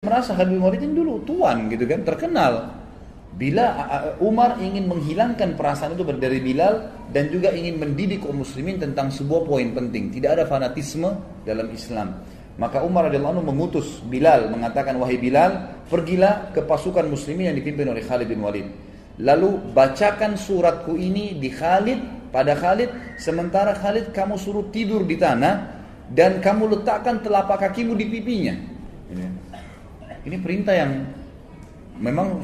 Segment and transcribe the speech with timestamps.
[0.00, 2.72] merasa bin Walid ini dulu tuan gitu kan, terkenal.
[3.36, 3.76] Bila
[4.16, 9.44] Umar ingin menghilangkan perasaan itu dari Bilal dan juga ingin mendidik kaum muslimin tentang sebuah
[9.44, 12.16] poin penting, tidak ada fanatisme dalam Islam.
[12.56, 17.92] Maka Umar radhiyallahu anhu mengutus Bilal mengatakan wahai Bilal, pergilah ke pasukan muslimin yang dipimpin
[17.92, 18.72] oleh Khalid bin Walid.
[19.20, 25.76] Lalu bacakan suratku ini di Khalid pada Khalid sementara Khalid kamu suruh tidur di tanah
[26.08, 28.56] dan kamu letakkan telapak kakimu di pipinya.
[30.26, 30.90] Ini perintah yang
[32.00, 32.40] memang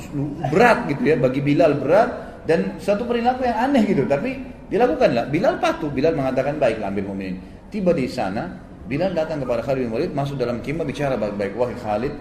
[0.52, 4.05] berat gitu ya bagi Bilal berat dan satu perilaku yang aneh gitu.
[4.09, 4.37] Tapi
[4.73, 5.92] dilakukanlah Bilal patuh.
[5.92, 7.37] Bilal mengatakan baiklah ambil mukminin
[7.68, 11.74] tiba di sana Bilal datang kepada Khalid bin Walid masuk dalam kemah bicara baik-baik wahai
[11.74, 12.15] Khalid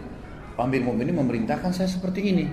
[0.58, 2.46] ambil mukminin memerintahkan saya seperti ini.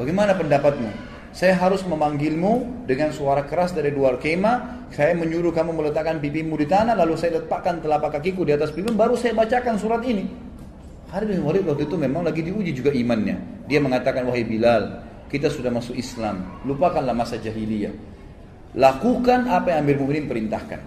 [0.00, 1.18] Bagaimana pendapatmu?
[1.28, 6.64] Saya harus memanggilmu dengan suara keras dari luar kemah saya menyuruh kamu meletakkan pipimu di
[6.64, 10.24] tanah lalu saya letakkan telapak kakiku di atas pipimu baru saya bacakan surat ini
[11.08, 13.64] Khalid bin Walid waktu itu memang lagi diuji juga imannya.
[13.64, 15.00] Dia mengatakan, wahai Bilal,
[15.32, 16.60] kita sudah masuk Islam.
[16.68, 17.92] Lupakanlah masa jahiliyah.
[18.76, 20.80] Lakukan apa yang Amir Mu'minin perintahkan.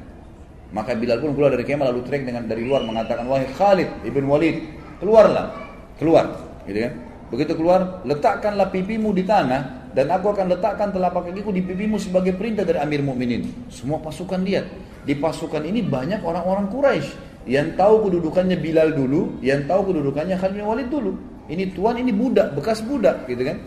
[0.72, 4.30] Maka Bilal pun keluar dari kemah lalu teriak dengan dari luar mengatakan, wahai Khalid ibn
[4.30, 4.62] Walid,
[5.02, 5.58] keluarlah.
[5.98, 6.30] Keluar.
[6.70, 6.94] Gitu kan?
[7.34, 12.38] Begitu keluar, letakkanlah pipimu di tanah dan aku akan letakkan telapak kakiku di pipimu sebagai
[12.38, 13.68] perintah dari Amir Mukminin.
[13.74, 14.70] Semua pasukan lihat.
[15.02, 20.56] Di pasukan ini banyak orang-orang Quraisy yang tahu kedudukannya Bilal dulu, yang tahu kedudukannya Khalid
[20.62, 21.18] bin Walid dulu.
[21.50, 23.58] Ini tuan, ini budak, bekas budak, gitu kan?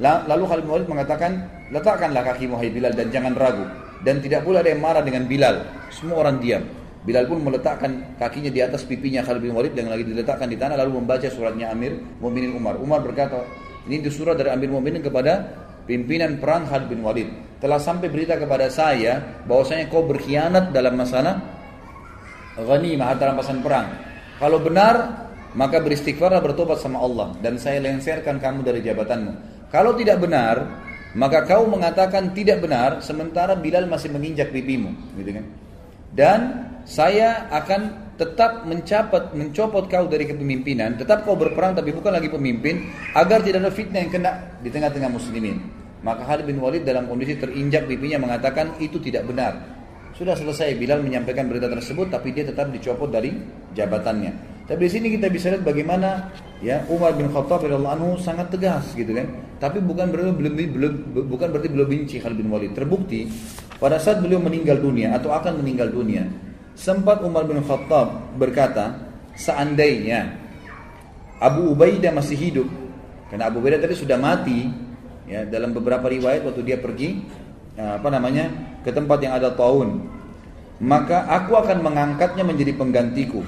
[0.00, 1.30] Lalu Khalid bin Walid mengatakan,
[1.68, 3.64] letakkanlah kaki Muhammad Bilal dan jangan ragu.
[4.00, 5.60] Dan tidak pula ada yang marah dengan Bilal.
[5.92, 6.64] Semua orang diam.
[7.00, 10.76] Bilal pun meletakkan kakinya di atas pipinya Khalid bin Walid yang lagi diletakkan di tanah
[10.80, 12.76] lalu membaca suratnya Amir Mu'minin Umar.
[12.80, 13.44] Umar berkata,
[13.88, 15.48] ini itu surat dari Amir Mu'minin kepada
[15.84, 17.28] pimpinan perang Khalid bin Walid.
[17.60, 21.59] Telah sampai berita kepada saya bahwasanya kau berkhianat dalam masalah
[22.66, 23.88] ghanimah harta rampasan perang.
[24.40, 24.94] Kalau benar,
[25.52, 29.32] maka beristighfarlah bertobat sama Allah dan saya lengserkan kamu dari jabatanmu.
[29.70, 30.66] Kalau tidak benar,
[31.14, 35.46] maka kau mengatakan tidak benar sementara Bilal masih menginjak pipimu, gitu kan?
[36.10, 36.38] Dan
[36.86, 42.90] saya akan tetap mencopot mencopot kau dari kepemimpinan, tetap kau berperang tapi bukan lagi pemimpin
[43.16, 45.56] agar tidak ada fitnah yang kena di tengah-tengah muslimin.
[46.00, 49.79] Maka Khalid bin Walid dalam kondisi terinjak pipinya mengatakan itu tidak benar.
[50.20, 53.32] Sudah selesai Bilal menyampaikan berita tersebut tapi dia tetap dicopot dari
[53.72, 54.52] jabatannya.
[54.68, 56.28] Tapi di sini kita bisa lihat bagaimana
[56.60, 59.32] ya Umar bin Khattab radhiyallahu anhu sangat tegas gitu kan.
[59.56, 60.92] Tapi bukan berarti belum, belum
[61.24, 62.76] bukan berarti belum benci Khalid bin Walid.
[62.76, 63.32] Terbukti
[63.80, 66.28] pada saat beliau meninggal dunia atau akan meninggal dunia,
[66.76, 69.00] sempat Umar bin Khattab berkata,
[69.40, 70.36] seandainya
[71.40, 72.68] Abu Ubaidah masih hidup,
[73.32, 74.68] karena Abu Ubaidah tadi sudah mati,
[75.24, 77.24] ya dalam beberapa riwayat waktu dia pergi
[77.80, 78.52] apa namanya?
[78.84, 80.04] Ke tempat yang ada taun.
[80.80, 83.44] Maka aku akan mengangkatnya menjadi penggantiku.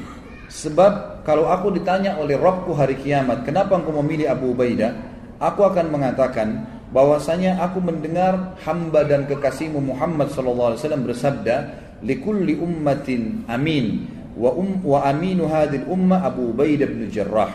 [0.52, 4.92] Sebab kalau aku ditanya oleh Robku hari kiamat kenapa engkau memilih Abu Ubaidah?
[5.40, 11.72] Aku akan mengatakan bahwasanya aku mendengar hamba dan kekasihmu Muhammad SAW bersabda
[12.04, 14.04] likulli ummatin amin
[14.36, 17.48] wa um wa aminu hadil umma Abu Ubaidah bin Jarrah.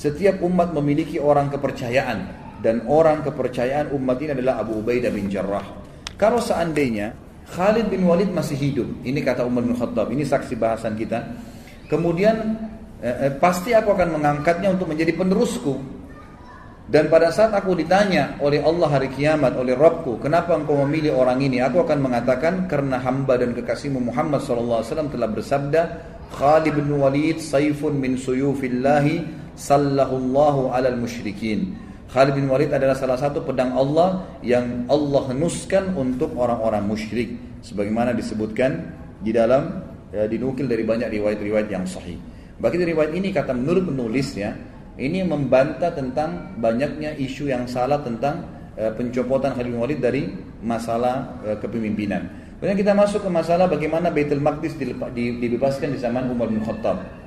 [0.00, 2.18] Setiap umat memiliki orang kepercayaan
[2.64, 5.79] dan orang kepercayaan umat ini adalah Abu Ubaidah bin Jarrah
[6.20, 7.16] kalau seandainya
[7.48, 11.24] Khalid bin Walid masih hidup, ini kata Umar bin Khattab, ini saksi bahasan kita.
[11.88, 12.36] Kemudian
[13.00, 15.80] eh, eh, pasti aku akan mengangkatnya untuk menjadi penerusku.
[16.90, 21.38] Dan pada saat aku ditanya oleh Allah hari kiamat, oleh Rabbku, kenapa engkau memilih orang
[21.40, 21.62] ini?
[21.62, 25.82] Aku akan mengatakan karena hamba dan kekasihmu Muhammad SAW telah bersabda,
[26.34, 29.22] Khalid bin Walid saifun min suyufillahi
[29.54, 31.89] sallallahu alal musyrikin.
[32.10, 38.10] Khalid bin Walid adalah salah satu pedang Allah yang Allah henuskan untuk orang-orang musyrik sebagaimana
[38.10, 39.78] disebutkan di dalam
[40.10, 42.18] ya, dinukil dari banyak riwayat-riwayat yang sahih.
[42.58, 44.58] Bagi riwayat ini kata menurut penulisnya
[44.98, 48.42] ini membantah tentang banyaknya isu yang salah tentang
[48.74, 50.26] uh, pencopotan Khalid bin Walid dari
[50.66, 52.26] masalah uh, kepemimpinan.
[52.58, 54.74] Kemudian kita masuk ke masalah bagaimana Baitul Maqdis
[55.14, 57.19] dibebaskan di zaman Umar bin Khattab.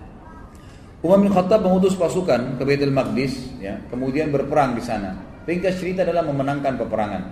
[1.03, 5.19] Umar bin Khattab mengutus pasukan ke Baitul Maqdis, ya, kemudian berperang di sana.
[5.43, 7.23] Ringkas cerita adalah memenangkan peperangan.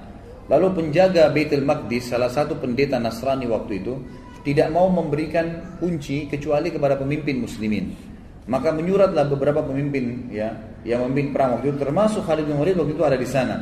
[0.52, 3.96] Lalu penjaga Baitul Maqdis, salah satu pendeta Nasrani waktu itu,
[4.44, 7.96] tidak mau memberikan kunci kecuali kepada pemimpin muslimin.
[8.52, 10.52] Maka menyuratlah beberapa pemimpin ya
[10.84, 13.56] yang memimpin perang waktu itu termasuk Khalid bin Walid waktu itu ada di sana.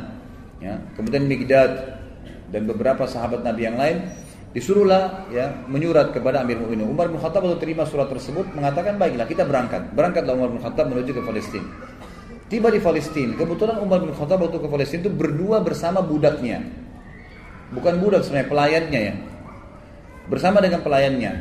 [0.57, 2.01] Ya, kemudian Migdad
[2.49, 4.09] dan beberapa sahabat Nabi yang lain
[4.49, 6.89] Disuruhlah ya menyurat kepada Amir Mu'minin.
[6.89, 9.93] Umar bin Khattab waktu terima surat tersebut mengatakan baiklah kita berangkat.
[9.93, 11.69] Berangkatlah Umar bin Khattab menuju ke Palestina.
[12.49, 16.65] Tiba di Palestina, kebetulan Umar bin Khattab waktu ke Palestina itu berdua bersama budaknya.
[17.77, 19.13] Bukan budak sebenarnya pelayannya ya.
[20.25, 21.31] Bersama dengan pelayannya.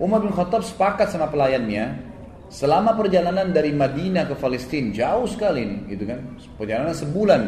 [0.00, 2.00] Umar bin Khattab sepakat sama pelayannya
[2.48, 6.20] selama perjalanan dari Madinah ke Palestina jauh sekali nih, gitu kan?
[6.56, 7.40] Perjalanan sebulan.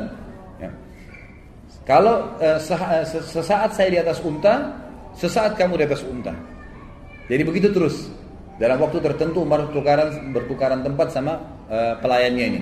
[0.61, 0.71] Ya.
[1.89, 2.61] Kalau uh,
[3.09, 4.85] sesaat saya di atas unta,
[5.17, 6.33] sesaat kamu di atas unta.
[7.27, 8.13] Jadi begitu terus.
[8.57, 11.37] Dalam waktu tertentu Umar bertukaran bertukaran tempat sama
[11.69, 12.61] uh, pelayannya ini.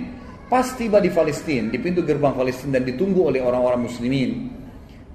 [0.50, 4.50] Pas tiba di Palestina, di pintu gerbang Palestina dan ditunggu oleh orang-orang muslimin,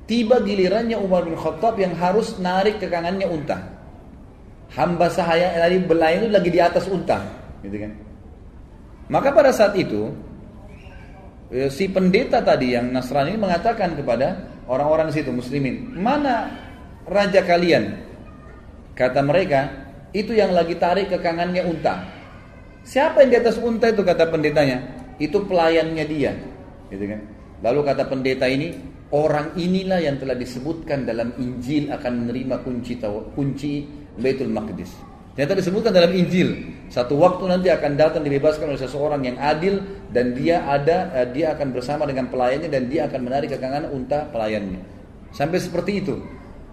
[0.07, 3.59] tiba gilirannya Umar bin Khattab yang harus narik ke kanannya unta.
[4.73, 7.19] Hamba sahaya tadi belayan itu lagi di atas unta,
[7.61, 7.91] gitu kan.
[9.09, 10.13] Maka pada saat itu
[11.51, 16.68] eh, si pendeta tadi yang Nasrani mengatakan kepada orang-orang situ muslimin, "Mana
[17.09, 17.97] raja kalian?"
[18.93, 19.73] Kata mereka,
[20.13, 22.05] "Itu yang lagi tarik ke kanannya unta."
[22.85, 24.81] Siapa yang di atas unta itu kata pendetanya?
[25.19, 26.31] Itu pelayannya dia,
[26.87, 27.21] gitu kan.
[27.59, 28.71] Lalu kata pendeta ini,
[29.09, 32.93] Orang inilah yang telah disebutkan dalam Injil akan menerima kunci
[33.33, 33.89] kunci
[34.21, 34.93] Baitul Maqdis.
[35.33, 39.81] Ternyata disebutkan dalam Injil, satu waktu nanti akan datang dibebaskan oleh seseorang yang adil
[40.13, 43.89] dan dia ada eh, dia akan bersama dengan pelayannya dan dia akan menarik ke kanan
[43.89, 44.77] unta pelayannya.
[45.33, 46.21] Sampai seperti itu.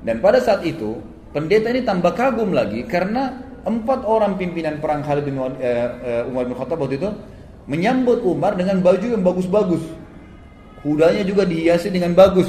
[0.04, 1.00] Dan pada saat itu,
[1.32, 6.46] pendeta ini tambah kagum lagi karena empat orang pimpinan perang Khalid bin uh, uh, Umar
[6.46, 7.10] bin Khattab waktu itu
[7.66, 9.82] menyambut Umar dengan baju yang bagus-bagus.
[10.86, 12.46] Kudanya juga dihiasi dengan bagus.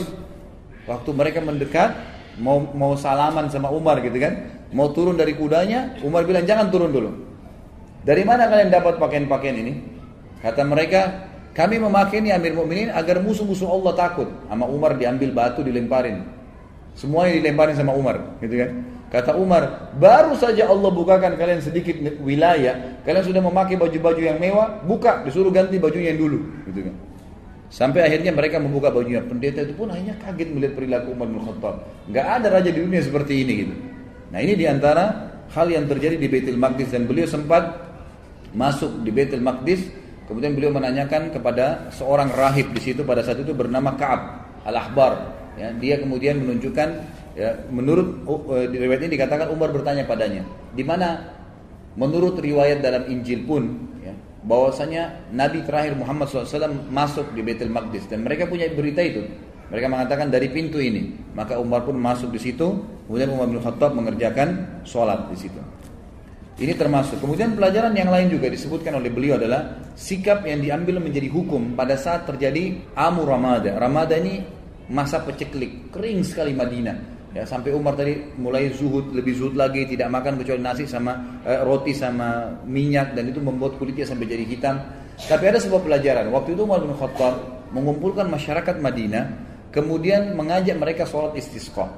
[0.85, 1.89] Waktu mereka mendekat,
[2.37, 6.93] mau mau salaman sama Umar gitu kan, mau turun dari kudanya, Umar bilang jangan turun
[6.93, 7.11] dulu.
[8.05, 9.73] Dari mana kalian dapat pakaian-pakaian ini?
[10.39, 11.27] Kata mereka,
[11.57, 14.29] kami memakai ini Amir Mukminin agar musuh-musuh Allah takut.
[14.47, 16.23] Sama Umar diambil batu dilemparin.
[16.97, 18.69] Semuanya dilemparin sama Umar, gitu kan?
[19.07, 24.81] Kata Umar, baru saja Allah bukakan kalian sedikit wilayah, kalian sudah memakai baju-baju yang mewah,
[24.83, 26.95] buka, disuruh ganti bajunya yang dulu, gitu kan?
[27.67, 29.19] Sampai akhirnya mereka membuka bajunya.
[29.19, 31.83] Pendeta itu pun hanya kaget melihat perilaku Umar bin Khattab.
[32.15, 33.75] Gak ada raja di dunia seperti ini gitu.
[34.31, 37.75] Nah ini di antara hal yang terjadi di Baitul Maqdis dan beliau sempat
[38.55, 39.83] masuk di Baitul Maqdis.
[40.31, 45.35] Kemudian beliau menanyakan kepada seorang rahib di situ pada saat itu bernama Kaab al-Ahbar.
[45.57, 46.87] Ya, dia kemudian menunjukkan
[47.33, 50.45] ya, menurut uh, di riwayat ini dikatakan Umar bertanya padanya,
[50.77, 51.33] di mana
[51.97, 53.87] menurut riwayat dalam Injil pun
[54.47, 59.27] bahwasanya Nabi terakhir Muhammad SAW masuk di Baitul Maqdis dan mereka punya berita itu.
[59.67, 61.11] Mereka mengatakan dari pintu ini.
[61.35, 62.79] Maka Umar pun masuk di situ.
[63.03, 65.59] Kemudian Umar bin Khattab mengerjakan sholat di situ.
[66.57, 67.19] Ini termasuk.
[67.19, 71.99] Kemudian pelajaran yang lain juga disebutkan oleh beliau adalah sikap yang diambil menjadi hukum pada
[71.99, 73.75] saat terjadi Amu Ramada.
[73.75, 74.41] Ramada ini
[74.91, 77.17] masa peceklik, kering sekali Madinah.
[77.35, 81.59] Ya, sampai Umar tadi mulai zuhud, lebih zuhud lagi, tidak makan kecuali nasi sama eh,
[81.61, 84.75] roti sama minyak dan itu membuat kulitnya sampai jadi hitam.
[85.17, 86.31] Tapi ada sebuah pelajaran.
[86.33, 89.25] Waktu itu Umar bin Khattab mengumpulkan masyarakat Madinah,
[89.75, 91.89] kemudian mengajak mereka sholat istisqa.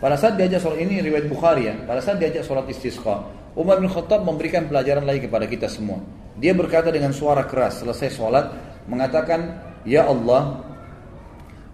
[0.00, 3.24] Pada saat diajak sholat ini riwayat Bukhari ya, pada saat diajak sholat istisqa,
[3.54, 6.02] Umar bin Khattab memberikan pelajaran lagi kepada kita semua.
[6.34, 8.44] Dia berkata dengan suara keras selesai sholat,
[8.90, 9.54] mengatakan,
[9.86, 10.73] Ya Allah,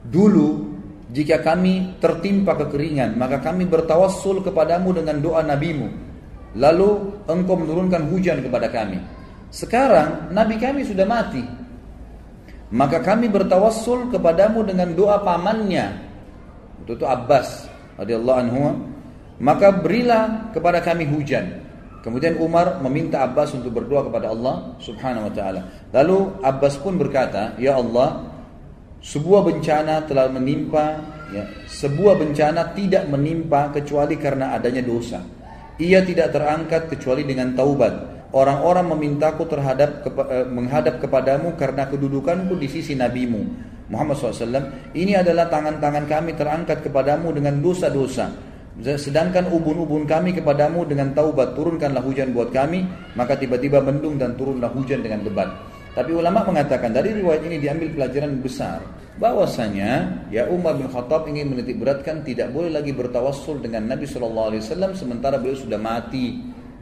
[0.06, 0.70] dulu
[1.11, 5.91] jika kami tertimpa kekeringan, maka kami bertawassul kepadamu dengan doa nabimu.
[6.55, 6.88] Lalu
[7.26, 8.99] engkau menurunkan hujan kepada kami.
[9.50, 11.43] Sekarang nabi kami sudah mati.
[12.70, 15.99] Maka kami bertawassul kepadamu dengan doa pamannya.
[16.87, 17.67] Itu, itu Abbas
[17.99, 18.62] radhiyallahu anhu.
[19.43, 21.67] Maka berilah kepada kami hujan.
[22.06, 25.61] Kemudian Umar meminta Abbas untuk berdoa kepada Allah Subhanahu wa taala.
[25.91, 28.31] Lalu Abbas pun berkata, "Ya Allah,
[29.01, 31.01] sebuah bencana telah menimpa,
[31.33, 35.25] ya, sebuah bencana tidak menimpa kecuali karena adanya dosa.
[35.81, 38.21] Ia tidak terangkat kecuali dengan taubat.
[38.31, 43.43] Orang-orang memintaku terhadap eh, menghadap kepadamu karena kedudukanku di sisi nabimu
[43.91, 44.95] Muhammad SAW.
[44.95, 48.31] Ini adalah tangan-tangan kami terangkat kepadamu dengan dosa-dosa.
[48.81, 54.71] Sedangkan ubun-ubun kami kepadamu dengan taubat turunkanlah hujan buat kami maka tiba-tiba mendung dan turunlah
[54.73, 55.69] hujan dengan debat.
[55.91, 58.79] Tapi ulama mengatakan dari riwayat ini diambil pelajaran besar
[59.19, 64.55] bahwasanya ya Umar bin Khattab ingin menitik beratkan tidak boleh lagi bertawassul dengan Nabi Shallallahu
[64.55, 66.41] Alaihi Wasallam sementara beliau sudah mati.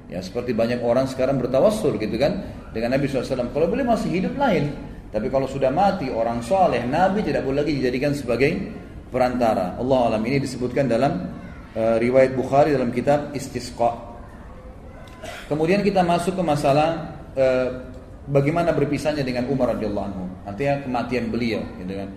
[0.09, 2.41] Ya seperti banyak orang sekarang bertawassul gitu kan
[2.73, 3.53] dengan Nabi SAW.
[3.53, 4.73] Kalau beliau masih hidup lain,
[5.12, 8.57] tapi kalau sudah mati orang soleh Nabi tidak boleh lagi dijadikan sebagai
[9.12, 9.77] perantara.
[9.77, 11.29] Allah alam ini disebutkan dalam
[11.77, 14.09] uh, riwayat Bukhari dalam kitab Istisqa.
[15.49, 17.98] Kemudian kita masuk ke masalah uh,
[18.28, 20.25] bagaimana berpisahnya dengan Umar radhiyallahu anhu.
[20.44, 22.08] Artinya kematian beliau, gitu kan.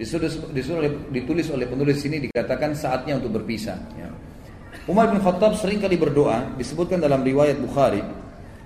[0.00, 3.76] Disuruh, disuruh, ditulis oleh penulis ini dikatakan saatnya untuk berpisah.
[4.00, 4.08] Ya.
[4.88, 8.00] Umar bin Khattab sering kali berdoa, disebutkan dalam riwayat Bukhari.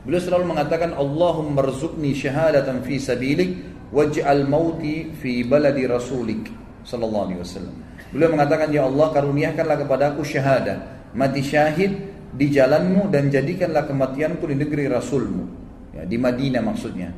[0.06, 3.50] Beliau selalu mengatakan, Allahumma rzuqni syahadatan fi sabilik,
[3.90, 6.52] waj'al mauti fi baladi rasulik.
[6.86, 7.74] Sallallahu alaihi wasallam.
[8.14, 14.44] Beliau mengatakan, Ya Allah karuniakanlah kepada aku syahadah, mati syahid di jalanmu dan jadikanlah kematianku
[14.46, 15.63] di negeri Rasulmu.
[16.04, 17.11] Di Madinah maksudnya.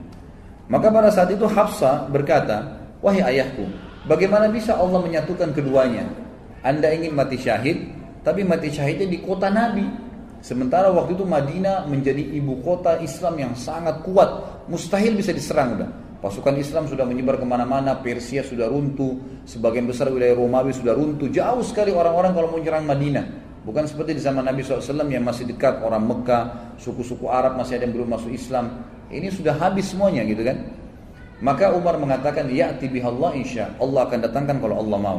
[0.66, 3.70] Maka pada saat itu Hafsah berkata, Wahai ayahku,
[4.10, 6.08] bagaimana bisa Allah menyatukan keduanya?
[6.66, 7.86] Anda ingin mati syahid,
[8.26, 9.86] tapi mati syahidnya di kota Nabi.
[10.42, 15.90] Sementara waktu itu Madinah menjadi ibu kota Islam yang sangat kuat, mustahil bisa diserang udah.
[16.18, 21.30] Pasukan Islam sudah menyebar ke mana-mana, Persia sudah runtuh, sebagian besar wilayah Romawi sudah runtuh.
[21.30, 23.45] Jauh sekali orang-orang kalau mau menyerang Madinah.
[23.66, 27.90] Bukan seperti di zaman Nabi SAW yang masih dekat orang Mekah, suku-suku Arab masih ada
[27.90, 28.86] yang belum masuk Islam.
[29.10, 30.70] Ini sudah habis semuanya gitu kan.
[31.42, 35.18] Maka Umar mengatakan, ya Allah insya Allah akan datangkan kalau Allah mau.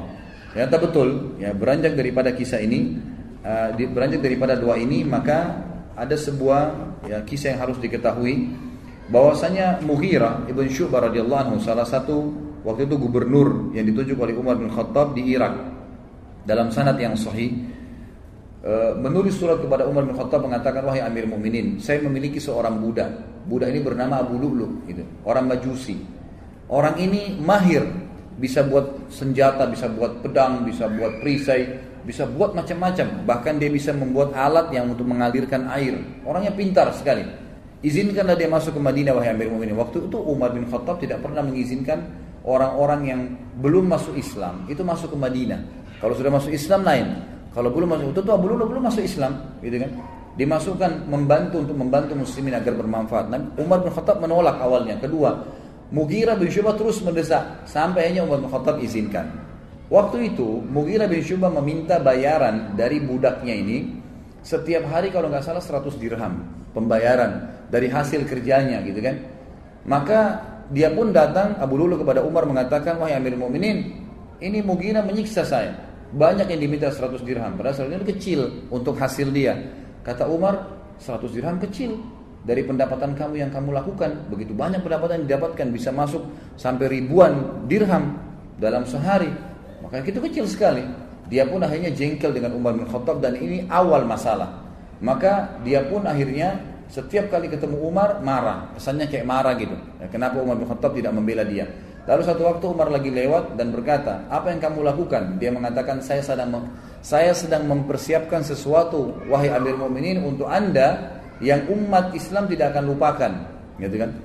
[0.55, 2.95] Ternyata betul, ya beranjak daripada kisah ini,
[3.43, 6.61] uh, beranjak daripada doa ini, maka ada sebuah
[7.03, 8.47] ya, kisah yang harus diketahui
[9.11, 12.31] bahwasanya Mughirah ibn Syu'bah radhiyallahu anhu salah satu
[12.63, 15.57] waktu itu gubernur yang ditunjuk oleh Umar bin Khattab di Irak
[16.47, 17.76] dalam sanad yang sahih
[18.99, 23.07] menulis surat kepada Umar bin Khattab mengatakan wahai Amir Mukminin saya memiliki seorang budak
[23.47, 25.07] budak ini bernama Abu Lu'lu gitu.
[25.23, 25.95] Orang Majusi.
[26.67, 27.87] Orang ini mahir.
[28.37, 33.27] Bisa buat senjata bisa buat pedang bisa buat perisai bisa buat macam-macam.
[33.27, 35.99] Bahkan dia bisa membuat alat yang untuk mengalirkan air.
[36.27, 37.23] Orangnya pintar sekali.
[37.83, 39.75] Izinkanlah dia masuk ke Madinah wahai Amir Mu'minin.
[39.79, 42.03] Waktu itu Umar bin Khattab tidak pernah mengizinkan
[42.47, 43.21] orang-orang yang
[43.59, 45.61] belum masuk Islam itu masuk ke Madinah.
[45.99, 47.36] Kalau sudah masuk Islam lain.
[47.55, 49.91] Kalau belum masuk itu tuh belum belum masuk Islam, gitu kan?
[50.37, 53.25] Dimasukkan membantu untuk membantu muslimin agar bermanfaat.
[53.33, 55.01] Nah, Umar bin Khattab menolak awalnya.
[55.01, 55.33] Kedua,
[55.89, 59.33] Mughirah bin Syubah terus mendesak sampai hanya Umar bin Khattab izinkan.
[59.87, 63.97] Waktu itu Mughirah bin Syubah meminta bayaran dari budaknya ini
[64.43, 66.43] setiap hari kalau nggak salah 100 dirham
[66.75, 69.15] pembayaran dari hasil kerjanya gitu kan.
[69.87, 70.19] Maka
[70.67, 74.03] dia pun datang Abu Lulu kepada Umar mengatakan wahai Amir Mu'minin
[74.43, 79.59] ini Mughirah menyiksa saya banyak yang diminta 100 dirham padahal ini kecil untuk hasil dia.
[80.07, 81.99] Kata Umar 100 dirham kecil
[82.47, 84.31] dari pendapatan kamu yang kamu lakukan.
[84.31, 86.23] Begitu banyak pendapatan yang didapatkan bisa masuk
[86.55, 88.15] sampai ribuan dirham
[88.55, 89.29] dalam sehari.
[89.83, 90.83] Maka itu kecil sekali.
[91.27, 94.63] Dia pun akhirnya jengkel dengan Umar bin Khattab dan ini awal masalah.
[95.03, 96.55] Maka dia pun akhirnya
[96.87, 99.75] setiap kali ketemu Umar marah, kesannya kayak marah gitu.
[100.07, 101.67] Kenapa Umar bin Khattab tidak membela dia?
[102.07, 105.35] Lalu satu waktu Umar lagi lewat dan berkata, apa yang kamu lakukan?
[105.43, 106.71] Dia mengatakan saya sedang
[107.03, 113.31] saya sedang mempersiapkan sesuatu, wahai Amir Mu'minin untuk anda yang umat Islam tidak akan lupakan,
[113.75, 114.15] gitu kan?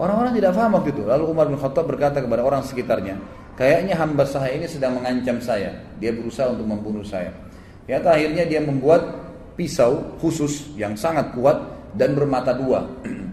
[0.00, 1.02] Orang-orang tidak paham waktu itu.
[1.04, 3.20] Lalu Umar bin Khattab berkata kepada orang sekitarnya,
[3.56, 5.76] kayaknya hamba saya ini sedang mengancam saya.
[6.00, 7.32] Dia berusaha untuk membunuh saya.
[7.84, 9.12] Ya, akhirnya dia membuat
[9.56, 11.56] pisau khusus yang sangat kuat
[11.96, 12.84] dan bermata dua.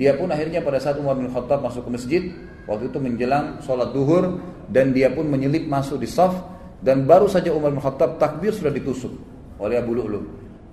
[0.00, 2.22] Dia pun akhirnya pada saat Umar bin Khattab masuk ke masjid,
[2.70, 4.38] waktu itu menjelang sholat duhur,
[4.70, 6.38] dan dia pun menyelip masuk di saf,
[6.80, 9.10] dan baru saja Umar bin Khattab takbir sudah ditusuk
[9.58, 10.22] oleh Abu Lu'lu.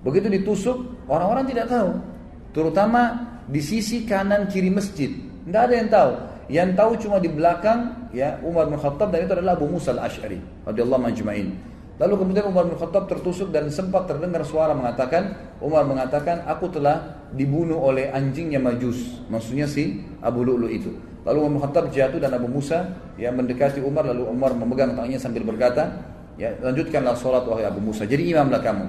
[0.06, 0.78] Begitu ditusuk,
[1.10, 1.90] orang-orang tidak tahu.
[2.54, 3.02] Terutama
[3.50, 5.10] di sisi kanan kiri masjid.
[5.44, 6.12] Tidak ada yang tahu.
[6.48, 10.40] Yang tahu cuma di belakang ya Umar bin Khattab dan itu adalah Abu Musa al-Ash'ari
[10.64, 11.48] radhiyallahu majma'in.
[11.98, 17.26] Lalu kemudian Umar bin Khattab tertusuk dan sempat terdengar suara mengatakan, Umar mengatakan, aku telah
[17.34, 19.18] dibunuh oleh anjingnya Majus.
[19.26, 20.94] Maksudnya si Abu Lu'lu itu.
[21.26, 25.42] Lalu Umar Khattab jatuh dan Abu Musa yang mendekati Umar lalu Umar memegang tangannya sambil
[25.42, 25.90] berkata,
[26.38, 28.06] ya lanjutkanlah sholat wahai Abu Musa.
[28.06, 28.86] Jadi imamlah kamu.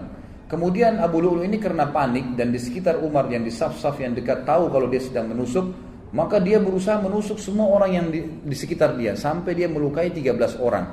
[0.49, 4.49] Kemudian Abu Lu'lu ini karena panik dan di sekitar Umar yang di saf-saf yang dekat
[4.49, 5.69] tahu kalau dia sedang menusuk,
[6.09, 10.57] maka dia berusaha menusuk semua orang yang di, di sekitar dia sampai dia melukai 13
[10.57, 10.85] orang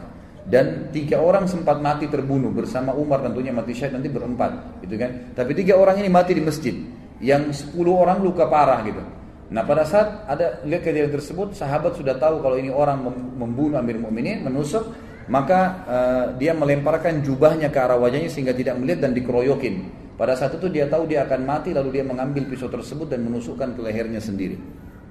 [0.46, 5.34] dan tiga orang sempat mati terbunuh bersama Umar tentunya mati syahid nanti berempat gitu kan
[5.34, 6.74] tapi tiga orang ini mati di masjid
[7.18, 9.02] yang sepuluh orang luka parah gitu
[9.46, 12.98] nah pada saat ada lihat kejadian tersebut sahabat sudah tahu kalau ini orang
[13.38, 14.90] membunuh Amir Mukminin menusuk
[15.26, 19.86] maka uh, dia melemparkan jubahnya ke arah wajahnya sehingga tidak melihat dan dikeroyokin
[20.18, 23.78] pada saat itu dia tahu dia akan mati lalu dia mengambil pisau tersebut dan menusukkan
[23.78, 24.58] ke lehernya sendiri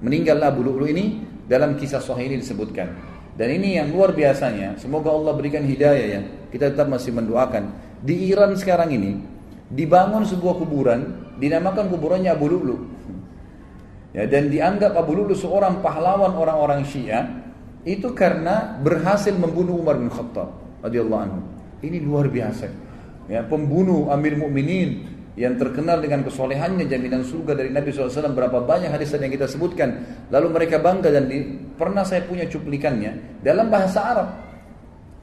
[0.04, 5.12] meninggallah bulu bulu ini dalam kisah sahih ini disebutkan dan ini yang luar biasanya, semoga
[5.12, 6.20] Allah berikan hidayah ya.
[6.48, 7.68] Kita tetap masih mendoakan.
[8.00, 9.20] Di Iran sekarang ini
[9.68, 11.00] dibangun sebuah kuburan,
[11.36, 12.76] dinamakan kuburannya Abu Lu'lu.
[14.16, 17.28] Ya, dan dianggap Abu Lu'lu seorang pahlawan orang-orang Syiah
[17.84, 21.40] itu karena berhasil membunuh Umar bin Khattab radhiyallahu anhu.
[21.84, 22.64] Ini luar biasa.
[23.28, 25.04] Ya, pembunuh Amir Mukminin
[25.36, 30.00] yang terkenal dengan kesolehannya jaminan surga dari Nabi SAW berapa banyak hadis yang kita sebutkan
[30.32, 34.28] lalu mereka bangga dan di, pernah saya punya cuplikannya dalam bahasa Arab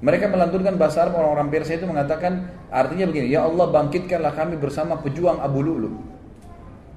[0.05, 5.01] mereka melanturkan bahasa Arab orang-orang Persia itu mengatakan artinya begini ya Allah bangkitkanlah kami bersama
[5.01, 5.89] pejuang Abu Lu'lu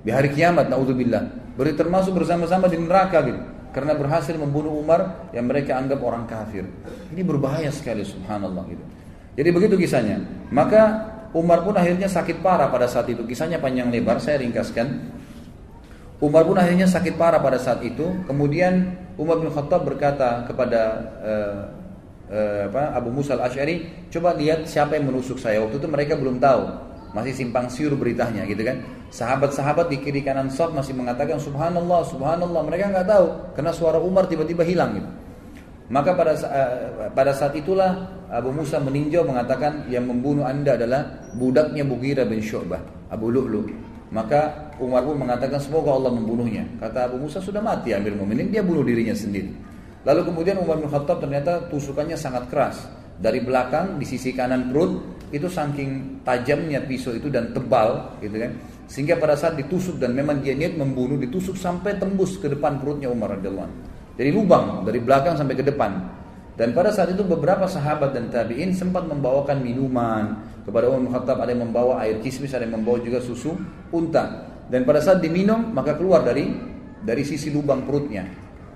[0.04, 3.40] di hari kiamat naudzubillah beri termasuk bersama-sama di neraka gitu
[3.72, 6.68] karena berhasil membunuh Umar yang mereka anggap orang kafir
[7.12, 8.84] ini berbahaya sekali subhanallah gitu
[9.36, 10.20] jadi begitu kisahnya
[10.52, 13.20] maka Umar pun akhirnya sakit parah pada saat itu.
[13.28, 15.12] Kisahnya panjang lebar, saya ringkaskan.
[16.16, 18.08] Umar pun akhirnya sakit parah pada saat itu.
[18.24, 20.80] Kemudian Umar bin Khattab berkata kepada
[21.20, 21.60] uh,
[22.32, 25.60] uh, apa, Abu Musa al-Ash'ari, coba lihat siapa yang menusuk saya.
[25.60, 26.62] Waktu itu mereka belum tahu,
[27.16, 28.84] masih simpang siur beritanya gitu kan.
[29.08, 32.60] Sahabat-sahabat di kiri kanan Saf masih mengatakan Subhanallah, Subhanallah.
[32.68, 35.08] Mereka nggak tahu karena suara Umar tiba-tiba hilang gitu.
[35.88, 41.86] Maka pada uh, pada saat itulah Abu Musa meninjau mengatakan yang membunuh anda adalah budaknya
[41.86, 43.64] Bugira bin Syu'bah, Abu Lu'lu.
[44.10, 46.66] Maka Umar pun mengatakan semoga Allah membunuhnya.
[46.82, 49.50] Kata Abu Musa sudah mati Amir Mu'minin, dia bunuh dirinya sendiri.
[50.06, 52.86] Lalu kemudian Umar bin Khattab ternyata tusukannya sangat keras.
[53.16, 58.52] Dari belakang di sisi kanan perut itu saking tajamnya pisau itu dan tebal gitu kan.
[58.86, 63.10] Sehingga pada saat ditusuk dan memang dia niat membunuh ditusuk sampai tembus ke depan perutnya
[63.10, 63.70] Umar radhiyallahu
[64.14, 65.92] Jadi lubang dari belakang sampai ke depan.
[66.56, 71.52] Dan pada saat itu beberapa sahabat dan tabi'in sempat membawakan minuman kepada Umar Khattab, ada
[71.52, 73.52] yang membawa air kismis, ada yang membawa juga susu
[73.92, 74.48] unta.
[74.66, 76.48] Dan pada saat diminum maka keluar dari
[77.04, 78.24] dari sisi lubang perutnya.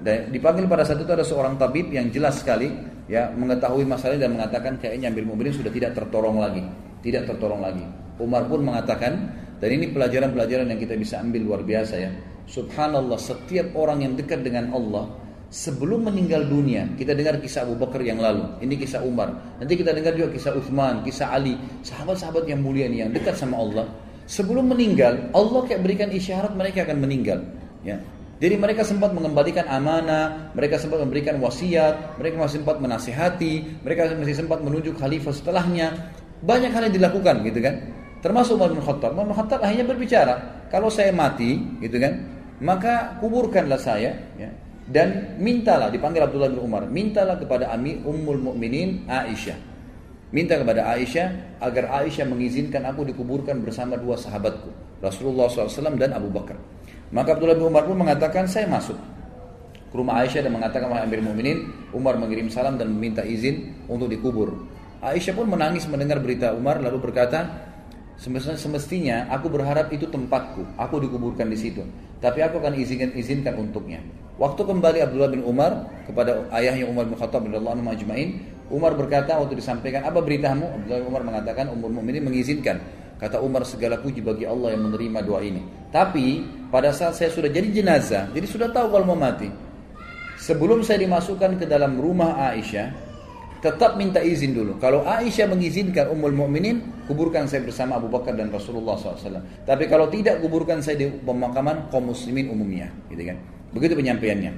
[0.01, 2.69] Dan dipanggil pada saat itu ada seorang tabib yang jelas sekali
[3.11, 6.63] ya mengetahui masalah dan mengatakan kayaknya Amir Mu'minin sudah tidak tertolong lagi,
[7.03, 7.83] tidak tertolong lagi.
[8.23, 12.11] Umar pun mengatakan dan ini pelajaran-pelajaran yang kita bisa ambil luar biasa ya.
[12.47, 15.11] Subhanallah setiap orang yang dekat dengan Allah
[15.51, 18.47] sebelum meninggal dunia kita dengar kisah Abu Bakar yang lalu.
[18.63, 19.59] Ini kisah Umar.
[19.59, 23.59] Nanti kita dengar juga kisah Uthman kisah Ali sahabat-sahabat yang mulia ini yang dekat sama
[23.59, 23.91] Allah.
[24.31, 27.43] Sebelum meninggal Allah kayak berikan isyarat mereka akan meninggal.
[27.83, 27.99] Ya
[28.41, 34.37] jadi mereka sempat mengembalikan amanah mereka sempat memberikan wasiat mereka masih sempat menasihati mereka masih
[34.41, 35.93] sempat menunjuk khalifah setelahnya.
[36.41, 37.85] Banyak hal yang dilakukan gitu kan?
[38.25, 39.13] Termasuk Umar bin Khattab.
[39.13, 40.35] Umar bin Khattab akhirnya berbicara
[40.73, 42.17] kalau saya mati gitu kan
[42.65, 44.49] maka kuburkanlah saya ya
[44.89, 49.69] dan mintalah dipanggil Abdullah bin Umar mintalah kepada Amir Ummul Mukminin Aisyah.
[50.33, 54.71] Minta kepada Aisyah agar Aisyah mengizinkan aku dikuburkan bersama dua sahabatku
[55.05, 56.57] Rasulullah SAW dan Abu Bakar
[57.11, 58.99] maka Abdullah bin Umar pun mengatakan saya masuk
[59.91, 64.07] ke rumah Aisyah dan mengatakan wahai Amir Mukminin Umar mengirim salam dan meminta izin untuk
[64.07, 64.55] dikubur
[65.03, 67.71] Aisyah pun menangis mendengar berita Umar lalu berkata
[68.21, 71.81] Semestinya aku berharap itu tempatku, aku dikuburkan di situ.
[72.21, 74.05] Tapi aku akan izinkan izinkan untuknya.
[74.37, 79.57] Waktu kembali Abdullah bin Umar kepada ayahnya Umar bin Khattab anhu majma'in, Umar berkata waktu
[79.57, 80.69] disampaikan apa beritamu?
[80.69, 82.85] Abdullah bin Umar mengatakan Umar Mukminin mengizinkan.
[83.21, 85.61] Kata Umar segala puji bagi Allah yang menerima doa ini.
[85.93, 86.41] Tapi
[86.73, 89.53] pada saat saya sudah jadi jenazah, jadi sudah tahu kalau mau mati.
[90.41, 92.89] Sebelum saya dimasukkan ke dalam rumah Aisyah,
[93.61, 94.81] tetap minta izin dulu.
[94.81, 99.45] Kalau Aisyah mengizinkan Ummul Mukminin, kuburkan saya bersama Abu Bakar dan Rasulullah SAW.
[99.69, 102.89] Tapi kalau tidak, kuburkan saya di pemakaman kaum muslimin umumnya.
[103.13, 103.37] Gitu kan?
[103.77, 104.53] Begitu penyampaiannya.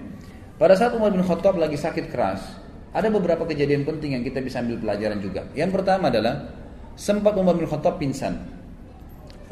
[0.54, 2.62] Pada saat Umar bin Khattab lagi sakit keras,
[2.94, 5.50] ada beberapa kejadian penting yang kita bisa ambil pelajaran juga.
[5.58, 6.61] Yang pertama adalah
[6.96, 8.62] sempat Umar bin Khattab pingsan.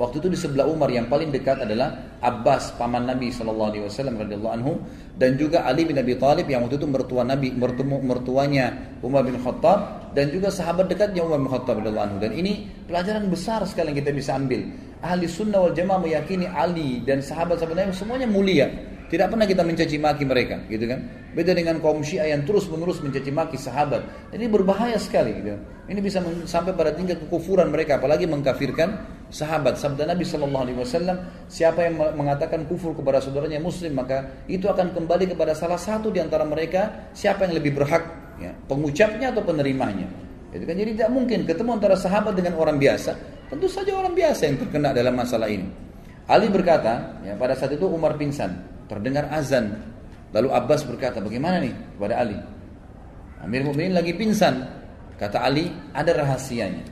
[0.00, 4.16] Waktu itu di sebelah Umar yang paling dekat adalah Abbas paman Nabi Shallallahu Alaihi Wasallam
[4.16, 4.72] radhiyallahu anhu
[5.20, 9.36] dan juga Ali bin Abi Thalib yang waktu itu mertua Nabi mertemu mertuanya Umar bin
[9.36, 13.92] Khattab dan juga sahabat dekatnya Umar bin Khattab radhiyallahu anhu dan ini pelajaran besar sekali
[13.92, 14.72] yang kita bisa ambil.
[15.04, 18.72] Ahli sunnah wal jamaah meyakini Ali dan sahabat-sahabat Nabi semuanya mulia
[19.10, 21.02] tidak pernah kita mencaci maki mereka, gitu kan?
[21.34, 24.30] Beda dengan kaum Syiah yang terus-menerus mencaci maki sahabat.
[24.30, 25.58] Ini berbahaya sekali, gitu.
[25.90, 29.82] Ini bisa sampai pada tingkat kekufuran mereka, apalagi mengkafirkan sahabat.
[29.82, 34.94] Sabda Nabi Shallallahu Alaihi Wasallam, siapa yang mengatakan kufur kepada saudaranya Muslim, maka itu akan
[34.94, 37.10] kembali kepada salah satu di antara mereka.
[37.10, 40.06] Siapa yang lebih berhak, ya, pengucapnya atau penerimanya.
[40.54, 43.18] Itu kan jadi tidak mungkin ketemu antara sahabat dengan orang biasa.
[43.50, 45.66] Tentu saja orang biasa yang terkena dalam masalah ini.
[46.30, 49.78] Ali berkata, ya, pada saat itu Umar pingsan terdengar azan.
[50.34, 52.38] Lalu Abbas berkata, bagaimana nih kepada Ali?
[53.46, 54.66] Amir Mu'minin lagi pingsan.
[55.14, 56.82] Kata Ali, ada rahasianya.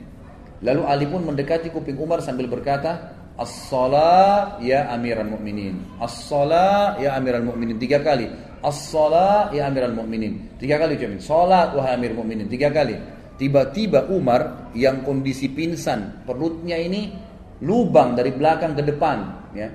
[0.63, 5.79] Lalu Ali pun mendekati kuping Umar sambil berkata, As-salat ya amiral mu'minin.
[6.03, 7.79] As-salat ya amiral mu'minin.
[7.79, 8.27] Tiga kali.
[8.59, 10.59] As-salat ya amiral mu'minin.
[10.59, 11.23] Tiga kali ucapin.
[11.23, 12.51] Salat wahai amir mu'minin.
[12.51, 12.99] Tiga kali.
[13.39, 17.15] Tiba-tiba Umar yang kondisi pingsan, perutnya ini
[17.63, 19.17] lubang dari belakang ke depan,
[19.55, 19.71] ya.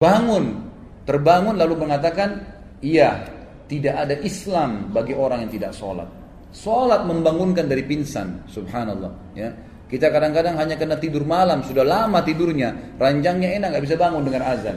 [0.00, 0.71] Bangun
[1.02, 2.38] Terbangun lalu mengatakan,
[2.78, 3.26] iya,
[3.66, 6.06] tidak ada Islam bagi orang yang tidak sholat.
[6.52, 9.10] Sholat membangunkan dari pingsan, subhanallah.
[9.32, 9.50] Ya.
[9.88, 14.42] Kita kadang-kadang hanya kena tidur malam, sudah lama tidurnya, ranjangnya enak, nggak bisa bangun dengan
[14.48, 14.76] azan.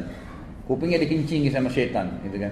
[0.68, 2.52] Kupingnya dikincingi sama setan, gitu kan.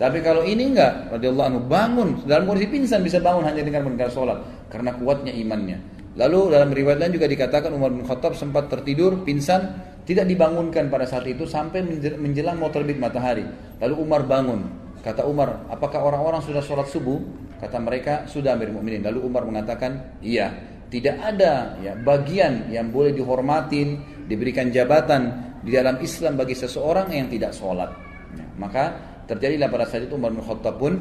[0.00, 4.08] Tapi kalau ini enggak, radhiyallahu anhu bangun dalam kondisi pingsan bisa bangun hanya dengan mendengar
[4.08, 4.40] sholat
[4.72, 5.76] karena kuatnya imannya.
[6.16, 9.60] Lalu dalam riwayat lain juga dikatakan Umar bin Khattab sempat tertidur pingsan
[10.04, 11.84] tidak dibangunkan pada saat itu sampai
[12.16, 13.44] menjelang mau terbit matahari.
[13.78, 14.60] Lalu Umar bangun.
[15.00, 17.16] Kata Umar, apakah orang-orang sudah sholat subuh?
[17.60, 19.00] Kata mereka, sudah Amir Mu'minin.
[19.00, 20.52] Lalu Umar mengatakan, iya.
[20.90, 27.30] tidak ada ya bagian yang boleh dihormatin, diberikan jabatan di dalam Islam bagi seseorang yang
[27.30, 27.88] tidak sholat.
[28.34, 28.84] Ya, maka
[29.30, 30.98] terjadilah pada saat itu Umar bin Khattab pun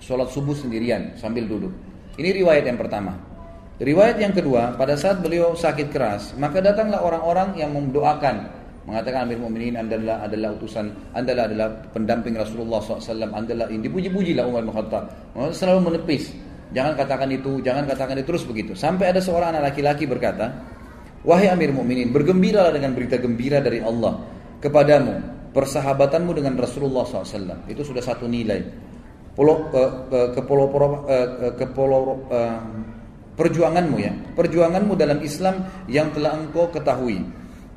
[0.00, 1.74] sholat subuh sendirian sambil duduk.
[2.16, 3.29] Ini riwayat yang pertama.
[3.80, 8.60] Riwayat yang kedua, pada saat beliau sakit keras, maka datanglah orang-orang yang mendoakan.
[8.84, 13.88] Mengatakan Amir Mu'minin adalah adalah utusan adalah adalah pendamping Rasulullah SAW adalah ini.
[13.88, 15.32] Dipuji-puji lah Umar bin Khattab.
[15.56, 16.32] Selalu menepis.
[16.76, 18.76] Jangan katakan itu jangan katakan itu terus begitu.
[18.76, 20.60] Sampai ada seorang anak laki-laki berkata
[21.24, 24.20] wahai Amir Mu'minin bergembiralah dengan berita gembira dari Allah
[24.60, 28.60] kepadamu persahabatanmu dengan Rasulullah SAW itu sudah satu nilai.
[29.30, 30.64] Polo, ke, ke, ke polo,
[31.56, 32.00] ke polo,
[33.38, 37.22] perjuanganmu ya perjuanganmu dalam Islam yang telah engkau ketahui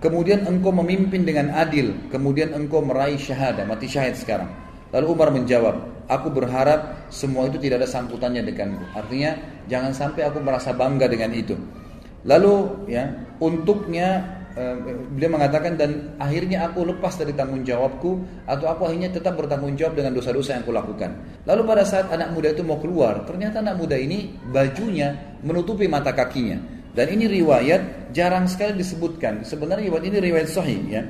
[0.04, 4.52] Kemudian engkau memimpin dengan adil, kemudian engkau meraih syahadah, mati syahid sekarang.
[4.92, 5.80] Lalu Umar menjawab,
[6.12, 8.84] aku berharap semua itu tidak ada sambutannya denganku.
[8.92, 9.40] Artinya
[9.72, 11.56] jangan sampai aku merasa bangga dengan itu.
[12.28, 19.10] Lalu ya, untuknya beliau mengatakan dan akhirnya aku lepas dari tanggung jawabku atau aku akhirnya
[19.10, 21.10] tetap bertanggung jawab dengan dosa-dosa yang aku lakukan.
[21.50, 26.14] Lalu pada saat anak muda itu mau keluar, ternyata anak muda ini bajunya menutupi mata
[26.14, 26.62] kakinya.
[26.94, 29.42] Dan ini riwayat jarang sekali disebutkan.
[29.42, 31.02] Sebenarnya riwayat ini riwayat sahih ya,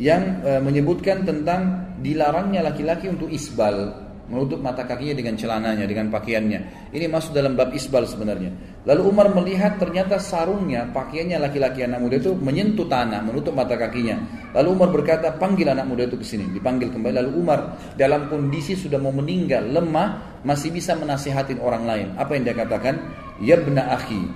[0.00, 6.90] yang e, menyebutkan tentang dilarangnya laki-laki untuk isbal, menutup mata kakinya dengan celananya, dengan pakaiannya.
[6.90, 8.50] Ini masuk dalam bab isbal sebenarnya.
[8.82, 14.18] Lalu Umar melihat ternyata sarungnya, pakaiannya laki-laki anak muda itu menyentuh tanah, menutup mata kakinya.
[14.54, 16.50] Lalu Umar berkata, panggil anak muda itu ke sini.
[16.50, 17.14] Dipanggil kembali.
[17.22, 17.58] Lalu Umar
[17.94, 22.06] dalam kondisi sudah mau meninggal, lemah, masih bisa menasihatin orang lain.
[22.18, 22.98] Apa yang dia katakan?
[23.38, 24.26] Ya bena akhi,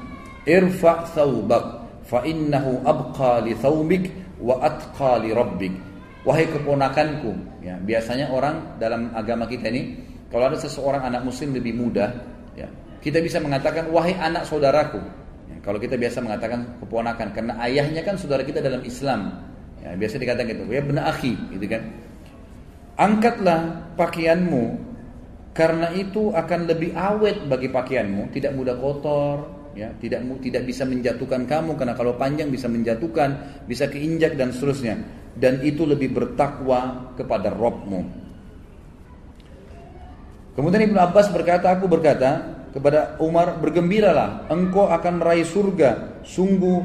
[0.47, 4.11] irfa thawbak fa innahu abqa li thawbik
[4.43, 5.90] wa atqa li rabbik
[6.27, 7.33] wahai keponakanku
[7.65, 9.97] ya biasanya orang dalam agama kita ini
[10.29, 12.13] kalau ada seseorang anak muslim lebih muda
[12.55, 12.69] ya
[13.01, 15.01] kita bisa mengatakan wahai anak saudaraku.
[15.49, 19.41] Ya, kalau kita biasa mengatakan keponakan karena ayahnya kan saudara kita dalam Islam.
[19.81, 21.83] Ya biasa dikatakan gitu ya benar akhi gitu kan.
[23.01, 24.77] Angkatlah pakaianmu
[25.57, 29.37] karena itu akan lebih awet bagi pakaianmu tidak mudah kotor
[29.73, 35.01] ya tidak tidak bisa menjatuhkan kamu karena kalau panjang bisa menjatuhkan bisa keinjak dan seterusnya
[35.37, 38.03] dan itu lebih bertakwa kepada Robmu.
[40.55, 46.23] Kemudian Ibnu Abbas berkata aku berkata kepada Umar bergembiralah engkau akan meraih surga.
[46.27, 46.79] Sungguh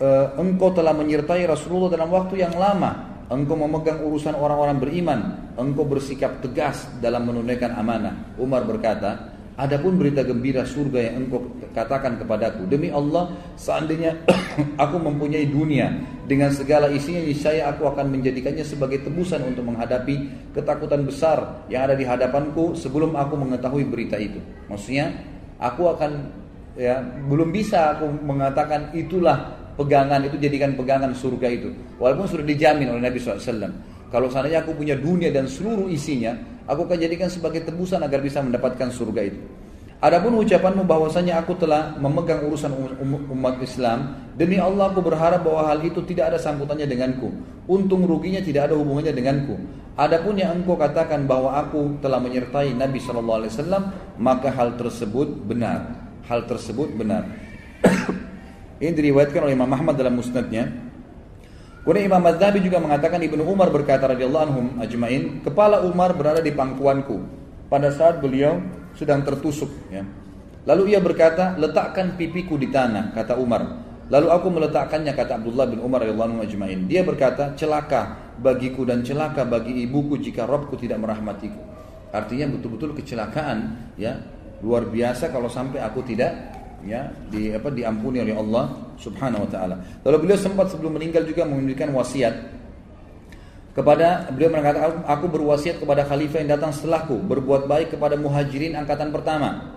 [0.00, 3.08] uh, engkau telah menyertai Rasulullah dalam waktu yang lama.
[3.28, 5.20] Engkau memegang urusan orang-orang beriman.
[5.60, 8.36] Engkau bersikap tegas dalam menunaikan amanah.
[8.40, 11.42] Umar berkata Adapun berita gembira surga yang engkau
[11.74, 14.14] katakan kepadaku Demi Allah seandainya
[14.82, 15.98] aku mempunyai dunia
[16.30, 21.94] Dengan segala isinya saya aku akan menjadikannya sebagai tebusan untuk menghadapi ketakutan besar Yang ada
[21.98, 24.38] di hadapanku sebelum aku mengetahui berita itu.
[24.70, 25.10] Maksudnya
[25.58, 26.30] aku akan
[26.78, 31.74] ya belum bisa aku mengatakan itulah pegangan itu jadikan pegangan surga itu.
[31.98, 36.36] Walaupun sudah dijamin oleh Nabi SAW Kalau seandainya aku punya dunia dan seluruh isinya
[36.68, 39.40] Aku akan jadikan sebagai tebusan agar bisa mendapatkan surga itu.
[39.98, 45.42] Adapun ucapanmu bahwasanya aku telah memegang urusan um, um, umat Islam, demi Allah aku berharap
[45.42, 47.34] bahwa hal itu tidak ada sambutannya denganku.
[47.66, 49.58] Untung ruginya tidak ada hubungannya denganku.
[49.98, 53.82] Adapun yang engkau katakan bahwa aku telah menyertai Nabi Shallallahu Alaihi Wasallam,
[54.20, 55.88] maka hal tersebut benar.
[56.30, 57.26] Hal tersebut benar.
[58.78, 60.87] Ini diriwayatkan oleh Imam Ahmad dalam musnadnya
[61.82, 66.52] Kemudian Imam Madzhabi juga mengatakan Ibnu Umar berkata radhiyallahu anhum ajmain, kepala Umar berada di
[66.52, 67.16] pangkuanku
[67.72, 68.60] pada saat beliau
[68.98, 70.04] sedang tertusuk ya.
[70.68, 73.88] Lalu ia berkata, "Letakkan pipiku di tanah," kata Umar.
[74.08, 76.84] Lalu aku meletakkannya kata Abdullah bin Umar radhiyallahu anhu ajmain.
[76.88, 81.60] Dia berkata, "Celaka bagiku dan celaka bagi ibuku jika Robku tidak merahmatiku."
[82.12, 84.16] Artinya betul-betul kecelakaan ya
[84.64, 89.76] luar biasa kalau sampai aku tidak ya di apa diampuni oleh Allah Subhanahu wa taala.
[90.06, 92.34] Lalu beliau sempat sebelum meninggal juga memberikan wasiat
[93.74, 99.14] kepada beliau mengatakan aku berwasiat kepada khalifah yang datang setelahku berbuat baik kepada muhajirin angkatan
[99.14, 99.74] pertama.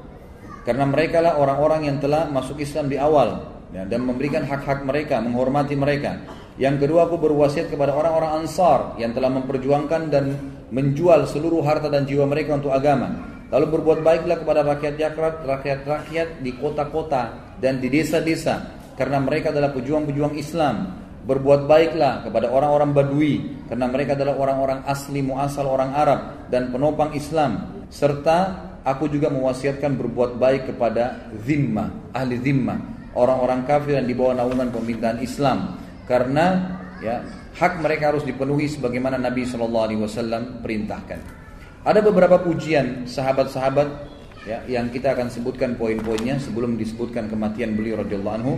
[0.61, 5.17] Karena mereka lah orang-orang yang telah masuk Islam di awal ya, dan memberikan hak-hak mereka
[5.17, 6.21] menghormati mereka.
[6.61, 10.37] Yang kedua aku berwasiat kepada orang-orang ansar yang telah memperjuangkan dan
[10.69, 16.39] menjual seluruh harta dan jiwa mereka untuk agama Lalu berbuat baiklah kepada rakyat Jakarta, rakyat-rakyat
[16.39, 21.03] di kota-kota dan di desa-desa karena mereka adalah pejuang-pejuang Islam.
[21.21, 23.35] Berbuat baiklah kepada orang-orang Badui
[23.69, 27.85] karena mereka adalah orang-orang asli muasal orang Arab dan penopang Islam.
[27.93, 32.79] Serta aku juga mewasiatkan berbuat baik kepada zimmah, ahli zimmah,
[33.13, 35.77] orang-orang kafir yang di bawah naungan pemerintahan Islam
[36.09, 36.45] karena
[37.03, 37.21] ya
[37.53, 41.40] hak mereka harus dipenuhi sebagaimana Nabi Shallallahu Alaihi Wasallam perintahkan.
[41.81, 43.89] Ada beberapa pujian sahabat-sahabat
[44.45, 48.53] ya yang kita akan sebutkan poin-poinnya sebelum disebutkan kematian beliau radhiyallahu anhu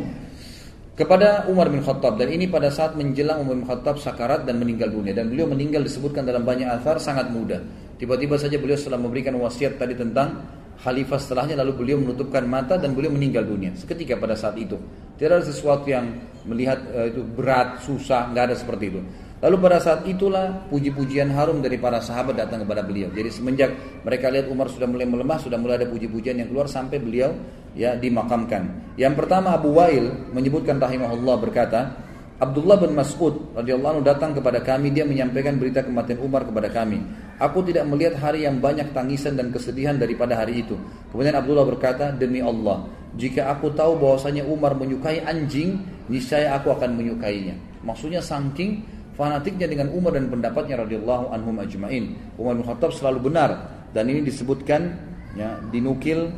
[1.00, 4.92] kepada Umar bin Khattab dan ini pada saat menjelang Umar bin Khattab sakarat dan meninggal
[4.92, 7.64] dunia dan beliau meninggal disebutkan dalam banyak athar sangat muda.
[7.96, 10.44] Tiba-tiba saja beliau setelah memberikan wasiat tadi tentang
[10.84, 14.76] khalifah setelahnya lalu beliau menutupkan mata dan beliau meninggal dunia seketika pada saat itu.
[15.16, 16.12] Tidak ada sesuatu yang
[16.44, 19.00] melihat uh, itu berat, susah, nggak ada seperti itu.
[19.44, 23.12] Lalu pada saat itulah puji-pujian harum dari para sahabat datang kepada beliau.
[23.12, 23.76] Jadi semenjak
[24.08, 27.36] mereka lihat Umar sudah mulai melemah, sudah mulai ada puji-pujian yang keluar sampai beliau
[27.76, 28.96] ya dimakamkan.
[28.96, 31.92] Yang pertama Abu Wail menyebutkan rahimahullah berkata,
[32.40, 37.04] Abdullah bin Mas'ud radhiyallahu datang kepada kami dia menyampaikan berita kematian Umar kepada kami.
[37.36, 40.80] Aku tidak melihat hari yang banyak tangisan dan kesedihan daripada hari itu.
[41.12, 42.88] Kemudian Abdullah berkata, "Demi Allah,
[43.20, 49.94] jika aku tahu bahwasanya Umar menyukai anjing, niscaya aku akan menyukainya." Maksudnya saking fanatiknya dengan
[49.94, 52.18] Umar dan pendapatnya radhiyallahu anhum ajmain.
[52.38, 54.94] Umar bin Khattab selalu benar dan ini disebutkan
[55.38, 56.34] ya dinukil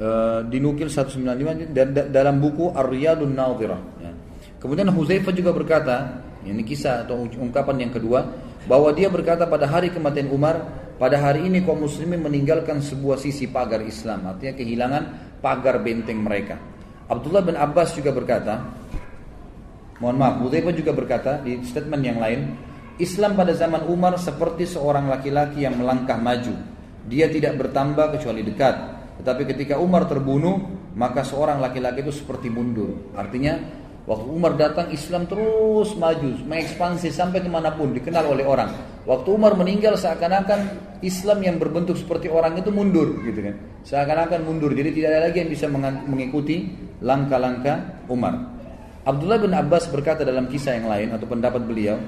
[0.00, 4.12] uh, dinukil 195 dan dalam buku Ar-Riyadun Nadhirah ya.
[4.64, 8.24] Kemudian Huzaifah juga berkata, ini kisah atau ungkapan yang kedua,
[8.64, 10.56] bahwa dia berkata pada hari kematian Umar,
[10.96, 15.02] pada hari ini kaum muslimin meninggalkan sebuah sisi pagar Islam, artinya kehilangan
[15.44, 16.56] pagar benteng mereka.
[17.12, 18.64] Abdullah bin Abbas juga berkata,
[20.04, 22.52] Mohon maaf, Hudzaifah juga berkata di statement yang lain,
[23.00, 26.52] Islam pada zaman Umar seperti seorang laki-laki yang melangkah maju.
[27.08, 28.76] Dia tidak bertambah kecuali dekat.
[29.24, 30.60] Tetapi ketika Umar terbunuh,
[30.92, 33.16] maka seorang laki-laki itu seperti mundur.
[33.16, 33.56] Artinya,
[34.04, 38.76] waktu Umar datang, Islam terus maju, mengekspansi sampai ke mana pun, dikenal oleh orang.
[39.08, 40.60] Waktu Umar meninggal, seakan-akan
[41.00, 43.56] Islam yang berbentuk seperti orang itu mundur, gitu kan?
[43.88, 44.76] Seakan-akan mundur.
[44.76, 48.53] Jadi tidak ada lagi yang bisa mengikuti langkah-langkah Umar.
[49.04, 52.00] Abdullah bin Abbas berkata dalam kisah yang lain atau pendapat beliau,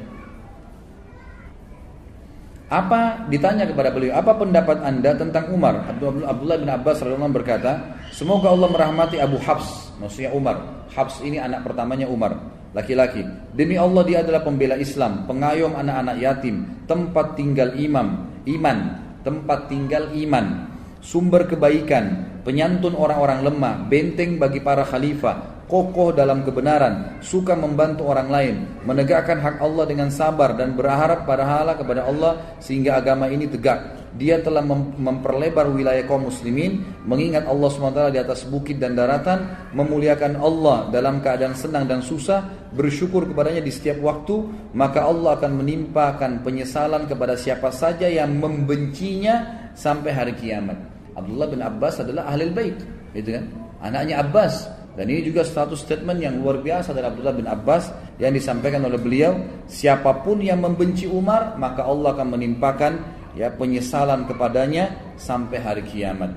[2.66, 5.86] apa ditanya kepada beliau, apa pendapat anda tentang Umar?
[5.92, 10.88] Abdullah bin Abbas radhiyallahu berkata, semoga Allah merahmati Abu Habs, maksudnya Umar.
[10.90, 12.32] Habs ini anak pertamanya Umar,
[12.72, 13.22] laki-laki.
[13.52, 18.78] Demi Allah dia adalah pembela Islam, pengayom anak-anak yatim, tempat tinggal imam, iman,
[19.20, 20.66] tempat tinggal iman,
[21.04, 28.28] sumber kebaikan, penyantun orang-orang lemah, benteng bagi para khalifah, kokoh dalam kebenaran, suka membantu orang
[28.30, 28.54] lain,
[28.86, 34.06] menegakkan hak Allah dengan sabar dan berharap pada hala kepada Allah sehingga agama ini tegak.
[34.16, 34.64] Dia telah
[34.96, 41.20] memperlebar wilayah kaum muslimin, mengingat Allah SWT di atas bukit dan daratan, memuliakan Allah dalam
[41.20, 44.40] keadaan senang dan susah, bersyukur kepadanya di setiap waktu,
[44.72, 50.80] maka Allah akan menimpakan penyesalan kepada siapa saja yang membencinya sampai hari kiamat.
[51.12, 52.76] Abdullah bin Abbas adalah ahli bait,
[53.12, 53.44] gitu kan?
[53.84, 54.64] Anaknya Abbas,
[54.96, 58.96] dan ini juga status statement yang luar biasa dari Abdullah bin Abbas yang disampaikan oleh
[58.96, 59.36] beliau,
[59.68, 62.92] siapa pun yang membenci Umar, maka Allah akan menimpakan
[63.36, 66.32] ya penyesalan kepadanya sampai hari kiamat.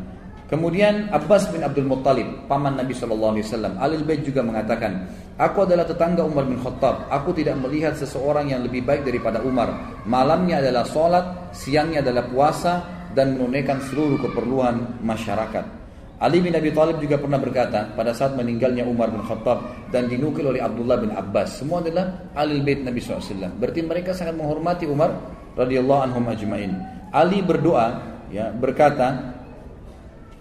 [0.51, 5.07] Kemudian Abbas bin Abdul Muttalib, paman Nabi Shallallahu Alaihi Wasallam, Alil Bait juga mengatakan,
[5.39, 7.07] Aku adalah tetangga Umar bin Khattab.
[7.07, 9.71] Aku tidak melihat seseorang yang lebih baik daripada Umar.
[10.03, 12.83] Malamnya adalah sholat, siangnya adalah puasa,
[13.15, 15.78] dan menunaikan seluruh keperluan masyarakat.
[16.19, 20.51] Ali bin Abi Thalib juga pernah berkata pada saat meninggalnya Umar bin Khattab dan dinukil
[20.51, 21.63] oleh Abdullah bin Abbas.
[21.63, 23.55] Semua adalah ahli bait Nabi SAW.
[23.55, 25.15] Berarti mereka sangat menghormati Umar
[25.55, 26.75] radhiyallahu anhum ajmain.
[27.15, 29.39] Ali berdoa ya berkata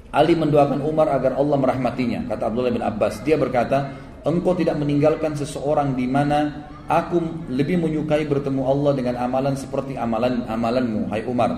[0.09, 2.27] Ali mendoakan Umar agar Allah merahmatinya.
[2.27, 3.21] Kata Abdullah bin Abbas.
[3.23, 3.93] Dia berkata,
[4.25, 7.21] engkau tidak meninggalkan seseorang di mana aku
[7.53, 11.53] lebih menyukai bertemu Allah dengan amalan seperti amalan amalanmu, hai Umar.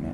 [0.00, 0.12] Ya.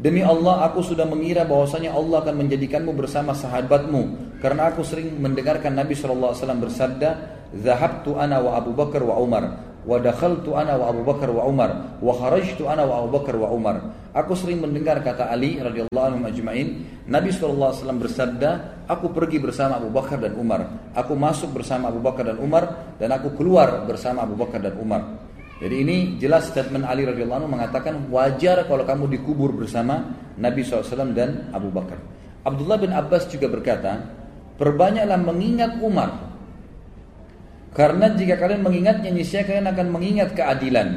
[0.00, 4.32] Demi Allah aku sudah mengira bahwasanya Allah akan menjadikanmu bersama sahabatmu.
[4.40, 9.96] Karena aku sering mendengarkan Nabi SAW bersabda Zahabtu ana wa Abu Bakar wa Umar wa
[9.96, 13.76] dakhaltu ana wa Abu Bakar wa Umar wa kharajtu ana wa Abu Bakar wa Umar.
[14.16, 16.68] Aku sering mendengar kata Ali radhiyallahu anhu ajma'in
[17.04, 20.92] Nabi SAW bersabda aku pergi bersama Abu Bakar dan Umar.
[20.96, 25.28] Aku masuk bersama Abu Bakar dan Umar dan aku keluar bersama Abu Bakar dan Umar
[25.60, 30.08] jadi ini jelas statement Ali radhiyallahu anhu mengatakan wajar kalau kamu dikubur bersama
[30.40, 32.00] Nabi SAW dan Abu Bakar.
[32.40, 34.00] Abdullah bin Abbas juga berkata,
[34.56, 36.32] perbanyaklah mengingat Umar.
[37.76, 40.88] Karena jika kalian mengingatnya, niscaya kalian akan mengingat keadilan.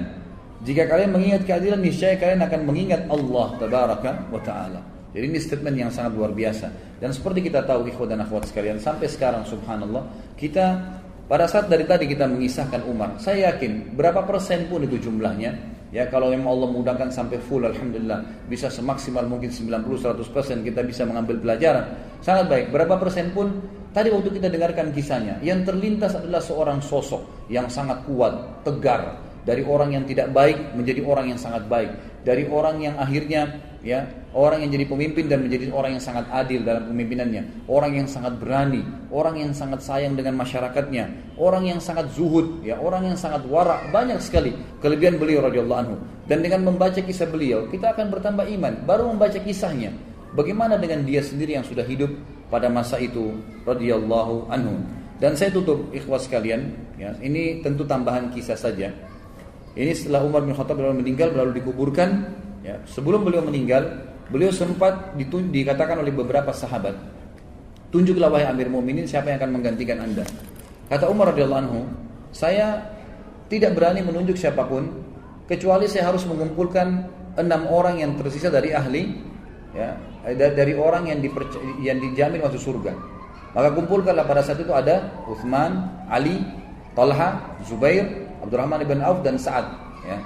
[0.64, 4.80] Jika kalian mengingat keadilan, niscaya kalian akan mengingat Allah tabaraka wa taala.
[5.12, 6.98] Jadi ini statement yang sangat luar biasa.
[7.04, 10.08] Dan seperti kita tahu ikhwan dan akhwat sekalian, sampai sekarang subhanallah,
[10.40, 15.56] kita pada saat dari tadi kita mengisahkan Umar, saya yakin berapa persen pun itu jumlahnya,
[15.96, 21.08] ya kalau memang Allah mudahkan sampai full, alhamdulillah bisa semaksimal mungkin 90-100 persen kita bisa
[21.08, 22.66] mengambil pelajaran, sangat baik.
[22.76, 23.56] Berapa persen pun
[23.96, 29.64] tadi waktu kita dengarkan kisahnya, yang terlintas adalah seorang sosok yang sangat kuat, tegar, dari
[29.64, 31.92] orang yang tidak baik menjadi orang yang sangat baik,
[32.24, 36.64] dari orang yang akhirnya ya orang yang jadi pemimpin dan menjadi orang yang sangat adil
[36.64, 42.10] dalam pemimpinannya, orang yang sangat berani, orang yang sangat sayang dengan masyarakatnya, orang yang sangat
[42.16, 45.96] zuhud, ya orang yang sangat warak, banyak sekali kelebihan beliau radhiyallahu anhu.
[46.26, 48.74] Dan dengan membaca kisah beliau, kita akan bertambah iman.
[48.88, 49.92] Baru membaca kisahnya,
[50.34, 52.10] bagaimana dengan dia sendiri yang sudah hidup
[52.48, 53.36] pada masa itu
[53.68, 54.80] radhiyallahu anhu.
[55.20, 58.92] Dan saya tutup ikhwas sekalian, ya, ini tentu tambahan kisah saja.
[59.74, 62.30] Ini setelah Umar bin Khattab meninggal lalu dikuburkan
[62.64, 66.96] Ya, sebelum beliau meninggal, beliau sempat dikatakan oleh beberapa sahabat,
[67.92, 70.24] tunjuklah wahai Amir Mu'minin siapa yang akan menggantikan anda.
[70.88, 71.84] Kata Umar radhiyallahu anhu,
[72.32, 72.88] saya
[73.52, 74.88] tidak berani menunjuk siapa pun
[75.46, 77.04] kecuali saya harus mengumpulkan
[77.36, 79.12] enam orang yang tersisa dari ahli,
[79.76, 80.00] ya,
[80.34, 81.20] dari orang yang,
[81.84, 82.96] yang dijamin masuk surga.
[83.54, 86.42] Maka kumpulkanlah pada saat itu ada Uthman, Ali,
[86.98, 88.08] Talha, Zubair,
[88.42, 89.68] Abdurrahman ibn Auf dan Sa'ad.
[90.08, 90.18] Ya.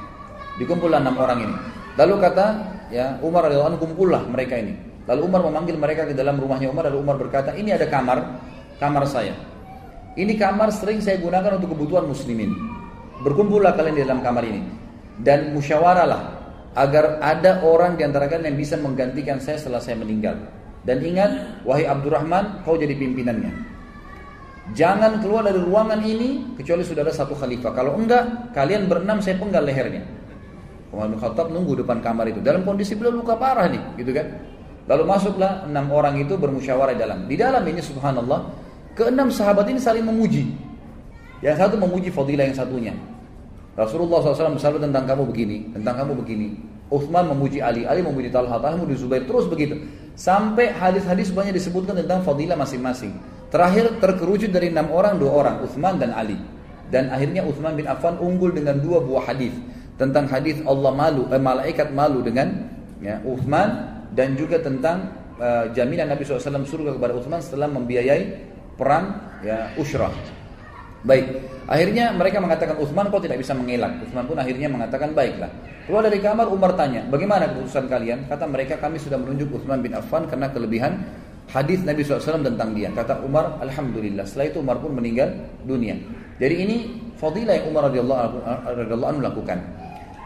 [0.61, 1.55] Dikumpulkan enam orang ini.
[1.97, 2.45] Lalu kata
[2.93, 4.77] ya Umar radhiyallahu anhu kumpullah mereka ini.
[5.09, 8.37] Lalu Umar memanggil mereka ke dalam rumahnya Umar lalu Umar berkata, "Ini ada kamar,
[8.77, 9.33] kamar saya.
[10.17, 12.53] Ini kamar sering saya gunakan untuk kebutuhan muslimin.
[13.21, 14.61] Berkumpullah kalian di dalam kamar ini
[15.21, 16.37] dan musyawarahlah
[16.77, 20.37] agar ada orang di antara kalian yang bisa menggantikan saya setelah saya meninggal.
[20.85, 23.51] Dan ingat, wahai Abdurrahman, kau jadi pimpinannya.
[24.77, 27.71] Jangan keluar dari ruangan ini kecuali sudah ada satu khalifah.
[27.75, 30.16] Kalau enggak, kalian berenam saya penggal lehernya.
[30.87, 34.27] Umar bin Khattab nunggu depan kamar itu dalam kondisi beliau luka parah nih, gitu kan?
[34.87, 37.19] Lalu masuklah enam orang itu bermusyawarah di dalam.
[37.27, 38.39] Di dalam ini subhanallah,
[38.95, 40.47] keenam sahabat ini saling memuji.
[41.43, 42.93] Yang satu memuji fadilah yang satunya.
[43.75, 46.47] Rasulullah SAW bersabda tentang kamu begini, tentang kamu begini.
[46.87, 49.75] Uthman memuji Ali, Ali memuji Talha, Talha memuji Zubair, terus begitu.
[50.15, 53.11] Sampai hadis-hadis banyak disebutkan tentang fadilah masing-masing.
[53.51, 56.39] Terakhir terkerucut dari enam orang, dua orang, Uthman dan Ali.
[56.87, 59.51] Dan akhirnya Uthman bin Affan unggul dengan dua buah hadis
[59.97, 62.69] tentang hadis Allah malu eh, malaikat malu dengan
[63.01, 68.23] ya, Uthman dan juga tentang uh, jaminan Nabi SAW surga kepada Uthman setelah membiayai
[68.77, 70.13] perang ya Ushrah.
[71.05, 71.29] Baik,
[71.69, 74.01] akhirnya mereka mengatakan Uthman kau tidak bisa mengelak.
[74.01, 75.49] Uthman pun akhirnya mengatakan baiklah.
[75.85, 78.27] Keluar dari kamar Umar tanya, bagaimana keputusan kalian?
[78.27, 81.05] Kata mereka kami sudah menunjuk Uthman bin Affan karena kelebihan
[81.47, 82.91] hadis Nabi SAW tentang dia.
[82.91, 84.27] Kata Umar, Alhamdulillah.
[84.27, 85.31] Setelah itu Umar pun meninggal
[85.63, 85.95] dunia.
[86.41, 86.77] Jadi ini
[87.15, 89.57] fadilah yang Umar radhiyallahu anhu lakukan.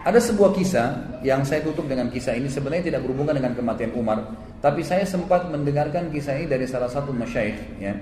[0.02, 4.18] Ada sebuah kisah yang saya tutup dengan kisah ini sebenarnya tidak berhubungan dengan kematian Umar,
[4.58, 7.94] tapi saya sempat mendengarkan kisah ini dari salah satu masyaikh ya,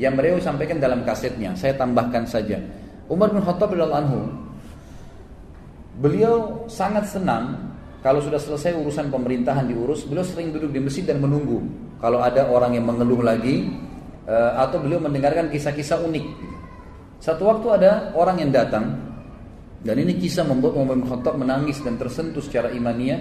[0.00, 1.52] yang beliau sampaikan dalam kasetnya.
[1.52, 2.56] Saya tambahkan saja.
[3.12, 4.20] Umar bin Khattab radhiyallahu anhu
[6.00, 11.20] beliau sangat senang kalau sudah selesai urusan pemerintahan diurus, beliau sering duduk di masjid dan
[11.20, 11.60] menunggu
[12.00, 13.68] kalau ada orang yang mengeluh lagi
[14.24, 16.24] eh, atau beliau mendengarkan kisah-kisah unik.
[17.20, 19.03] Satu waktu ada orang yang datang
[19.84, 23.20] dan ini kisah membuat Umar bin Khattab menangis dan tersentuh secara imania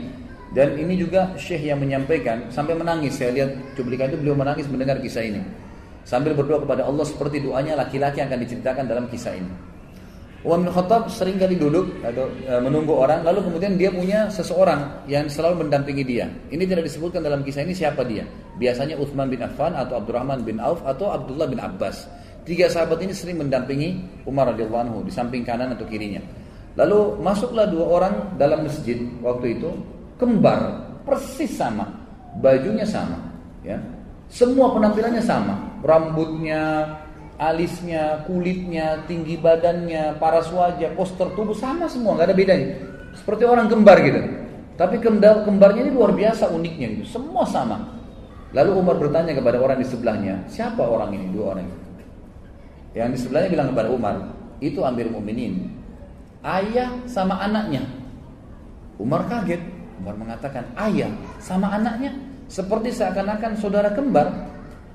[0.55, 3.19] dan ini juga Syekh yang menyampaikan sampai menangis.
[3.19, 5.41] Saya lihat cuplikan itu beliau menangis mendengar kisah ini.
[6.07, 9.51] Sambil berdoa kepada Allah seperti doanya laki-laki yang akan diceritakan dalam kisah ini.
[10.43, 15.07] Umar bin Khattab sering kali duduk atau e, menunggu orang lalu kemudian dia punya seseorang
[15.07, 16.27] yang selalu mendampingi dia.
[16.51, 18.27] Ini tidak disebutkan dalam kisah ini siapa dia.
[18.59, 22.07] Biasanya Uthman bin Affan atau Abdurrahman bin Auf atau Abdullah bin Abbas.
[22.43, 26.42] Tiga sahabat ini sering mendampingi Umar radhiyallahu anhu di samping kanan atau kirinya.
[26.73, 29.69] Lalu masuklah dua orang dalam masjid waktu itu
[30.17, 31.85] kembar persis sama,
[32.41, 33.19] bajunya sama,
[33.61, 33.77] ya.
[34.33, 36.97] Semua penampilannya sama, rambutnya,
[37.37, 42.67] alisnya, kulitnya, tinggi badannya, paras wajah, poster tubuh sama semua, nggak ada bedanya.
[43.13, 44.21] Seperti orang kembar gitu.
[44.73, 48.01] Tapi kembar, kembarnya ini luar biasa uniknya gitu, semua sama.
[48.57, 51.77] Lalu Umar bertanya kepada orang di sebelahnya, siapa orang ini dua orang itu?
[52.97, 54.15] Yang di sebelahnya bilang kepada Umar,
[54.61, 55.82] itu Amir Mukminin,
[56.43, 57.87] ayah sama anaknya.
[58.99, 59.59] Umar kaget.
[60.03, 62.11] Umar mengatakan, ayah sama anaknya
[62.51, 64.51] seperti seakan-akan saudara kembar.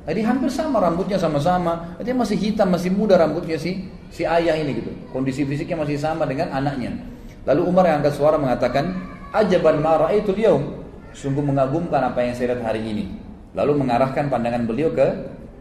[0.09, 1.97] Jadi hampir sama rambutnya sama-sama.
[2.01, 4.93] Dia masih hitam, masih muda rambutnya si si ayah ini gitu.
[5.13, 6.97] Kondisi fisiknya masih sama dengan anaknya.
[7.45, 8.97] Lalu Umar yang angkat suara mengatakan,
[9.33, 10.81] "Ajaban ma itu yaum."
[11.13, 13.05] Sungguh mengagumkan apa yang saya lihat hari ini.
[13.57, 15.07] Lalu mengarahkan pandangan beliau ke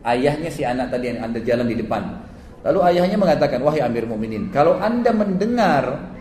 [0.04, 2.27] ayahnya si anak tadi yang anda jalan di depan.
[2.68, 6.12] Lalu ayahnya mengatakan, wahai Amir Muminin, kalau anda mendengar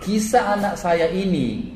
[0.00, 1.68] kisah anak saya ini,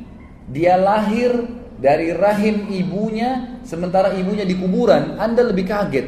[0.48, 1.36] dia lahir
[1.76, 6.06] dari rahim ibunya, sementara ibunya di kuburan, anda lebih kaget.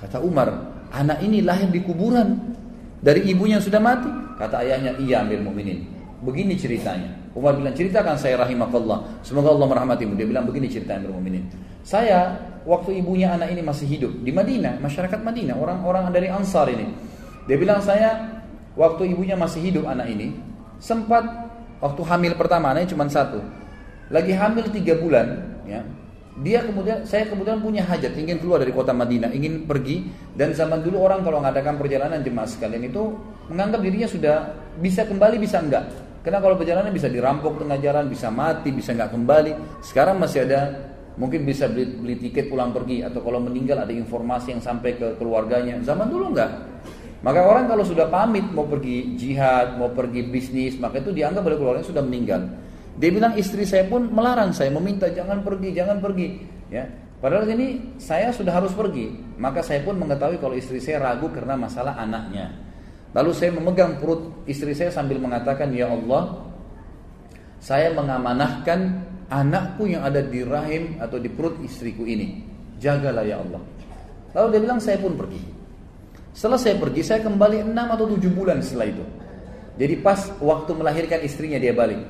[0.00, 0.56] Kata Umar,
[0.88, 2.56] anak ini lahir di kuburan
[3.04, 4.08] dari ibunya yang sudah mati.
[4.40, 5.84] Kata ayahnya, iya Amir Muminin.
[6.24, 7.12] Begini ceritanya.
[7.36, 9.20] Umar bilang, ceritakan saya rahimakallah.
[9.20, 10.16] Semoga Allah merahmatimu.
[10.16, 11.44] Dia bilang, begini cerita Amir Muminin.
[11.84, 17.11] Saya waktu ibunya anak ini masih hidup di Madinah, masyarakat Madinah, orang-orang dari Ansar ini.
[17.46, 18.42] Dia bilang saya
[18.78, 20.32] waktu ibunya masih hidup anak ini
[20.82, 21.22] sempat
[21.78, 23.38] waktu hamil pertama anaknya cuma satu.
[24.12, 25.80] lagi hamil tiga bulan, ya,
[26.44, 30.04] dia kemudian saya kemudian punya hajat ingin keluar dari kota Madinah ingin pergi
[30.36, 33.16] dan zaman dulu orang kalau mengadakan perjalanan jemaah sekalian itu
[33.48, 34.36] menganggap dirinya sudah
[34.84, 35.88] bisa kembali bisa enggak.
[36.20, 39.52] Karena kalau perjalanan bisa dirampok tengah jalan bisa mati bisa enggak kembali.
[39.80, 44.52] Sekarang masih ada mungkin bisa beli, beli tiket pulang pergi atau kalau meninggal ada informasi
[44.52, 45.80] yang sampai ke keluarganya.
[45.80, 46.52] Zaman dulu enggak
[47.22, 51.56] maka orang kalau sudah pamit mau pergi jihad mau pergi bisnis maka itu dianggap oleh
[51.58, 52.42] keluarganya sudah meninggal
[52.92, 56.44] dia bilang istri saya pun melarang saya, meminta jangan pergi, jangan pergi.
[56.68, 56.84] Ya,
[57.22, 59.14] Padahal ini saya sudah harus pergi.
[59.38, 62.50] Maka saya pun mengetahui kalau istri saya ragu karena masalah anaknya.
[63.14, 66.50] Lalu saya memegang perut istri saya sambil mengatakan, Ya Allah,
[67.62, 72.42] saya mengamanahkan anakku yang ada di rahim atau di perut istriku ini.
[72.82, 73.62] Jagalah ya Allah.
[74.34, 75.61] Lalu dia bilang, saya pun pergi.
[76.32, 79.04] Setelah saya pergi, saya kembali 6 atau 7 bulan setelah itu.
[79.76, 82.00] Jadi pas waktu melahirkan istrinya dia balik.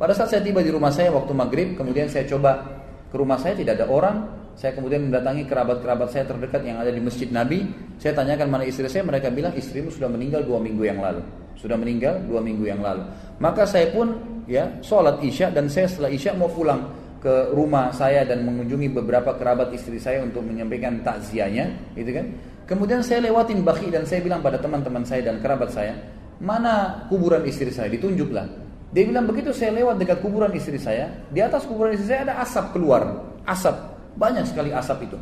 [0.00, 2.64] Pada saat saya tiba di rumah saya waktu maghrib, kemudian saya coba
[3.08, 4.16] ke rumah saya tidak ada orang.
[4.58, 7.62] Saya kemudian mendatangi kerabat-kerabat saya terdekat yang ada di masjid Nabi.
[8.00, 11.22] Saya tanyakan mana istri saya, mereka bilang istrimu sudah meninggal dua minggu yang lalu.
[11.54, 13.06] Sudah meninggal dua minggu yang lalu.
[13.38, 14.18] Maka saya pun
[14.50, 19.34] ya sholat isya dan saya setelah isya mau pulang ke rumah saya dan mengunjungi beberapa
[19.34, 22.26] kerabat istri saya untuk menyampaikan takziahnya, gitu kan?
[22.68, 25.96] Kemudian saya lewatin baki dan saya bilang pada teman-teman saya dan kerabat saya,
[26.36, 27.88] mana kuburan istri saya?
[27.88, 28.44] Ditunjuklah.
[28.92, 32.44] Dia bilang begitu saya lewat dekat kuburan istri saya, di atas kuburan istri saya ada
[32.44, 33.72] asap keluar, asap
[34.20, 35.16] banyak sekali asap itu.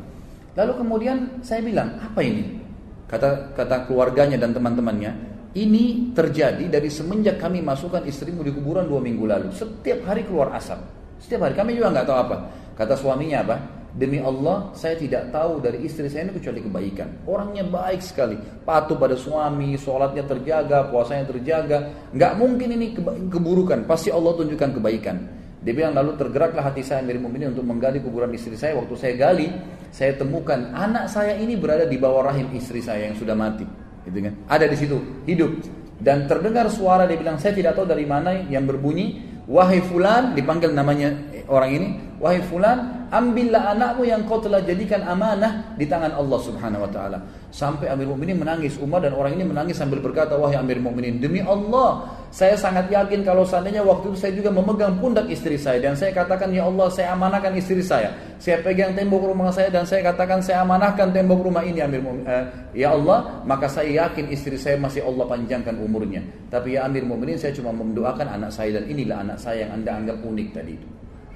[0.58, 1.16] Lalu kemudian
[1.46, 2.66] saya bilang apa ini?
[3.06, 5.14] Kata kata keluarganya dan teman-temannya,
[5.54, 9.54] ini terjadi dari semenjak kami masukkan istrimu di kuburan dua minggu lalu.
[9.54, 10.82] Setiap hari keluar asap.
[11.22, 12.36] Setiap hari kami juga nggak tahu apa.
[12.74, 13.56] Kata suaminya apa?
[13.96, 17.24] Demi Allah, saya tidak tahu dari istri saya ini kecuali kebaikan.
[17.24, 21.96] Orangnya baik sekali, patuh pada suami, sholatnya terjaga, puasanya terjaga.
[22.12, 22.92] Nggak mungkin ini
[23.32, 25.16] keburukan, pasti Allah tunjukkan kebaikan.
[25.64, 28.76] Dia bilang lalu tergeraklah hati saya Amir ini untuk menggali kuburan istri saya.
[28.76, 29.48] Waktu saya gali,
[29.88, 33.64] saya temukan anak saya ini berada di bawah rahim istri saya yang sudah mati.
[34.04, 34.36] Gitu kan?
[34.46, 35.56] Ada di situ, hidup.
[35.96, 39.24] Dan terdengar suara dia bilang, saya tidak tahu dari mana yang berbunyi.
[39.46, 41.14] Wahai fulan, dipanggil namanya
[41.46, 46.84] orang ini, wahai fulan, ambillah anakmu yang kau telah jadikan amanah di tangan Allah Subhanahu
[46.84, 47.18] wa taala.
[47.52, 51.40] Sampai Amir Mukminin menangis, Umar dan orang ini menangis sambil berkata, wahai Amir Mukminin, demi
[51.40, 55.96] Allah, saya sangat yakin kalau seandainya waktu itu saya juga memegang pundak istri saya dan
[55.96, 58.12] saya katakan, ya Allah, saya amanahkan istri saya.
[58.36, 62.28] Saya pegang tembok rumah saya dan saya katakan saya amanahkan tembok rumah ini Amir Mukminin.
[62.28, 62.44] Uh,
[62.76, 66.20] ya Allah, maka saya yakin istri saya masih Allah panjangkan umurnya.
[66.52, 69.90] Tapi ya Amir Mukminin, saya cuma mendoakan anak saya dan inilah anak saya yang Anda
[69.96, 70.88] anggap unik tadi itu.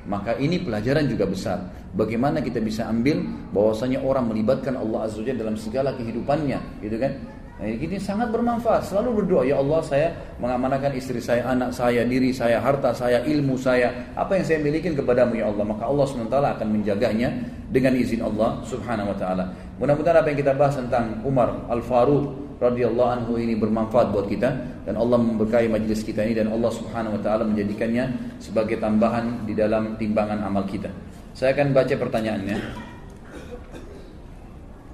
[0.09, 1.59] Maka ini pelajaran juga besar.
[1.93, 3.21] Bagaimana kita bisa ambil
[3.53, 7.13] bahwasanya orang melibatkan Allah Azza Wajalla dalam segala kehidupannya, gitu kan?
[7.61, 8.89] Nah, ini sangat bermanfaat.
[8.89, 10.09] Selalu berdoa, ya Allah saya
[10.41, 14.89] mengamanahkan istri saya, anak saya, diri saya, harta saya, ilmu saya, apa yang saya miliki
[14.97, 15.69] kepadamu ya Allah.
[15.69, 17.29] Maka Allah SWT akan menjaganya
[17.69, 19.45] dengan izin Allah Subhanahu Wa Taala.
[19.77, 24.49] Mudah-mudahan apa yang kita bahas tentang Umar Al Faruq radhiyallahu anhu ini bermanfaat buat kita
[24.85, 29.57] dan Allah memberkahi majlis kita ini dan Allah Subhanahu wa taala menjadikannya sebagai tambahan di
[29.57, 30.93] dalam timbangan amal kita.
[31.33, 32.57] Saya akan baca pertanyaannya.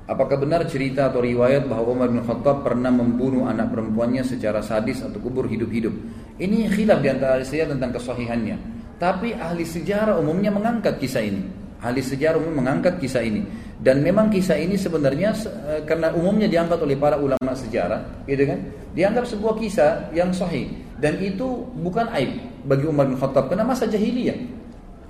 [0.07, 5.03] Apakah benar cerita atau riwayat bahwa Umar bin Khattab pernah membunuh anak perempuannya secara sadis
[5.03, 5.91] atau kubur hidup-hidup?
[6.39, 8.57] Ini khilaf di antara saya tentang kesahihannya.
[9.03, 11.66] Tapi ahli sejarah umumnya mengangkat kisah ini.
[11.87, 13.47] Ahli sejarah umum mengangkat kisah ini.
[13.79, 15.31] Dan memang kisah ini sebenarnya
[15.71, 18.59] eh, karena umumnya diangkat oleh para ulama sejarah, gitu kan?
[18.97, 20.67] Dianggap sebuah kisah yang sahih
[20.99, 24.35] dan itu bukan aib bagi Umar bin Khattab karena masa jahiliyah.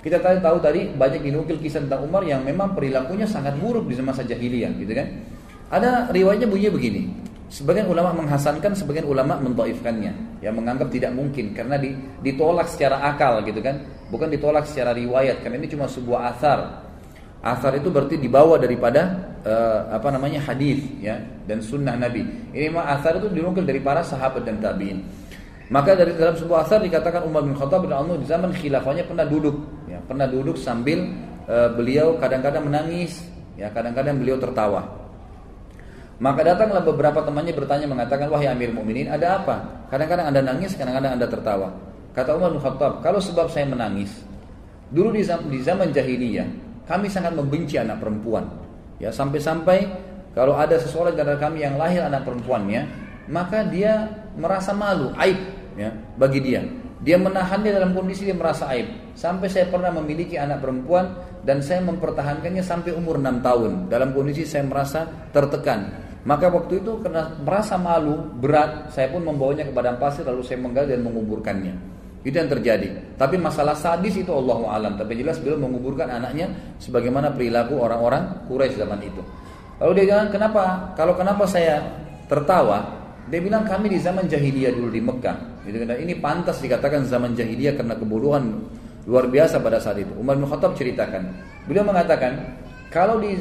[0.03, 3.97] Kita tadi tahu tadi banyak dinukil kisah tentang Umar yang memang perilakunya sangat buruk di
[4.03, 5.07] masa jahiliyah, gitu kan?
[5.73, 7.01] Ada riwayatnya bunyinya begini.
[7.47, 11.79] Sebagian ulama menghasankan, sebagian ulama mentaifkannya, yang menganggap tidak mungkin karena
[12.19, 13.79] ditolak secara akal gitu kan,
[14.11, 16.87] bukan ditolak secara riwayat karena ini cuma sebuah asar
[17.47, 19.13] Asar itu berarti dibawa daripada
[19.45, 22.25] uh, apa namanya hadis ya dan sunnah Nabi.
[22.49, 25.05] Ini mah asar itu dinukil dari para sahabat dan tabiin.
[25.69, 29.27] Maka dari dalam sebuah asar dikatakan Umar bin Khattab bin Allah di zaman khilafahnya pernah
[29.27, 31.11] duduk, ya, pernah duduk sambil
[31.45, 33.21] uh, beliau kadang-kadang menangis,
[33.53, 35.06] ya kadang-kadang beliau tertawa.
[36.17, 39.85] Maka datanglah beberapa temannya bertanya mengatakan wahai Amir Mukminin ada apa?
[39.93, 41.69] Kadang-kadang anda nangis, kadang-kadang anda tertawa.
[42.17, 44.09] Kata Umar bin Khattab, kalau sebab saya menangis,
[44.89, 46.49] dulu di zaman, di zaman jahiliyah
[46.89, 48.49] kami sangat membenci anak perempuan.
[48.97, 49.85] Ya, sampai-sampai
[50.33, 52.89] kalau ada seseorang dari kami yang lahir anak perempuannya,
[53.29, 55.37] maka dia merasa malu, aib
[55.77, 56.65] ya bagi dia.
[56.97, 59.13] Dia menahannya dalam kondisi dia merasa aib.
[59.13, 61.13] Sampai saya pernah memiliki anak perempuan
[61.45, 63.71] dan saya mempertahankannya sampai umur 6 tahun.
[63.85, 66.06] Dalam kondisi saya merasa tertekan.
[66.27, 70.59] Maka waktu itu karena merasa malu, berat, saya pun membawanya ke badan pasir lalu saya
[70.59, 71.71] menggali dan menguburkannya.
[72.27, 73.15] Itu yang terjadi.
[73.15, 74.99] Tapi masalah sadis itu Allah alam.
[74.99, 76.51] Tapi jelas beliau menguburkan anaknya
[76.83, 79.23] sebagaimana perilaku orang-orang Quraisy zaman itu.
[79.79, 80.91] Lalu dia bilang kenapa?
[80.99, 81.79] Kalau kenapa saya
[82.27, 82.83] tertawa?
[83.31, 85.63] Dia bilang kami di zaman jahiliyah dulu di Mekah.
[85.63, 88.51] Gitu, ini pantas dikatakan zaman jahiliyah karena kebodohan
[89.07, 90.11] luar biasa pada saat itu.
[90.19, 91.31] Umar bin Khattab ceritakan.
[91.63, 92.59] Beliau mengatakan
[92.91, 93.39] kalau di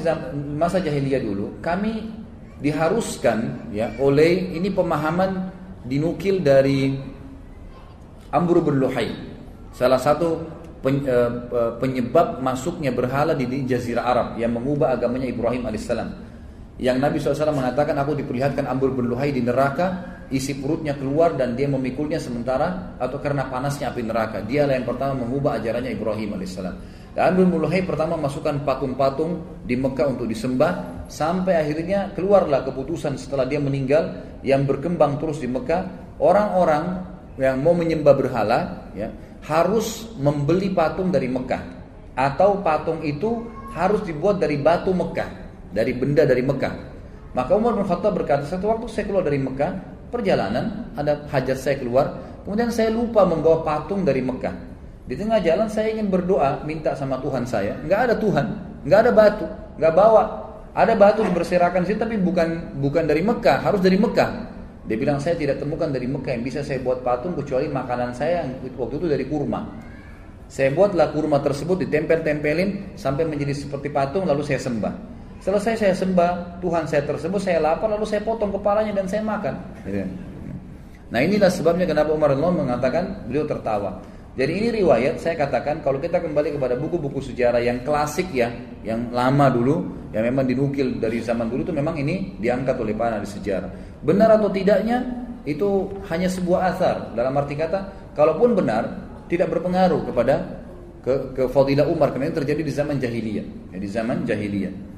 [0.55, 2.26] masa jahiliyah dulu kami
[2.61, 5.53] diharuskan ya oleh ini pemahaman
[5.85, 6.97] dinukil dari
[8.33, 9.13] Amr bin Luhai.
[9.77, 10.41] Salah satu
[10.85, 16.25] eh, eh, penyebab masuknya berhala di Jazirah Arab yang mengubah agamanya Ibrahim alaihissalam.
[16.77, 21.55] Yang Nabi SAW mengatakan aku diperlihatkan Amr bin Luhai di neraka, isi perutnya keluar dan
[21.55, 24.43] dia memikulnya sementara atau karena panasnya api neraka.
[24.43, 26.75] Dialah yang pertama mengubah ajarannya Ibrahim alaihissalam.
[27.17, 33.17] Dan Amr bin Luhai pertama masukkan patung-patung di Mekah untuk disembah sampai akhirnya keluarlah keputusan
[33.17, 39.09] setelah dia meninggal yang berkembang terus di Mekah orang-orang yang mau menyembah berhala ya
[39.49, 41.63] harus membeli patung dari Mekah
[42.13, 45.31] atau patung itu harus dibuat dari batu Mekah
[45.73, 46.75] dari benda dari Mekah
[47.33, 51.77] maka Umar bin Khattab berkata satu waktu saya keluar dari Mekah perjalanan ada hajat saya
[51.77, 52.25] keluar.
[52.43, 54.55] Kemudian saya lupa membawa patung dari Mekah.
[55.07, 57.79] Di tengah jalan saya ingin berdoa minta sama Tuhan saya.
[57.85, 58.47] Nggak ada Tuhan
[58.87, 59.47] nggak ada batu
[59.77, 60.25] nggak bawa.
[60.77, 64.55] Ada batu berserakan sih tapi bukan bukan dari Mekah harus dari Mekah.
[64.87, 68.47] Dia bilang saya tidak temukan dari Mekah yang bisa saya buat patung kecuali makanan saya
[68.47, 69.67] yang waktu itu dari kurma.
[70.47, 75.16] Saya buatlah kurma tersebut ditempel-tempelin sampai menjadi seperti patung lalu saya sembah.
[75.47, 79.55] Selesai saya sembah, Tuhan saya tersebut saya lapar lalu saya potong kepalanya dan saya makan.
[79.87, 80.03] Gitu.
[81.07, 84.03] Nah inilah sebabnya kenapa Umar bin mengatakan beliau tertawa.
[84.35, 88.51] Jadi ini riwayat saya katakan kalau kita kembali kepada buku-buku sejarah yang klasik ya,
[88.83, 93.23] yang lama dulu, yang memang dinukil dari zaman dulu itu memang ini diangkat oleh para
[93.23, 94.03] di sejarah.
[94.03, 94.99] Benar atau tidaknya
[95.47, 98.99] itu hanya sebuah asar dalam arti kata, kalaupun benar
[99.31, 100.43] tidak berpengaruh kepada
[101.07, 104.96] ke, ke fadilah Umar karena ini terjadi di zaman jahiliyah, ya, di zaman jahiliyah.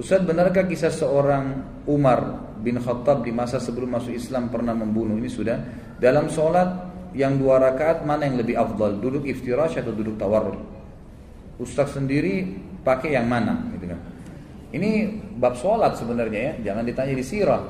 [0.00, 5.20] Ustaz benarkah kisah seorang Umar bin Khattab di masa sebelum masuk Islam pernah membunuh?
[5.20, 5.60] Ini sudah.
[6.00, 8.96] Dalam sholat yang dua rakaat mana yang lebih afdal?
[8.96, 10.56] Duduk iftirash atau duduk tawarruk?
[11.60, 12.48] Ustaz sendiri
[12.80, 13.68] pakai yang mana?
[13.76, 14.00] Gitu kan.
[14.72, 16.72] Ini bab sholat sebenarnya ya.
[16.72, 17.60] Jangan ditanya di sirah.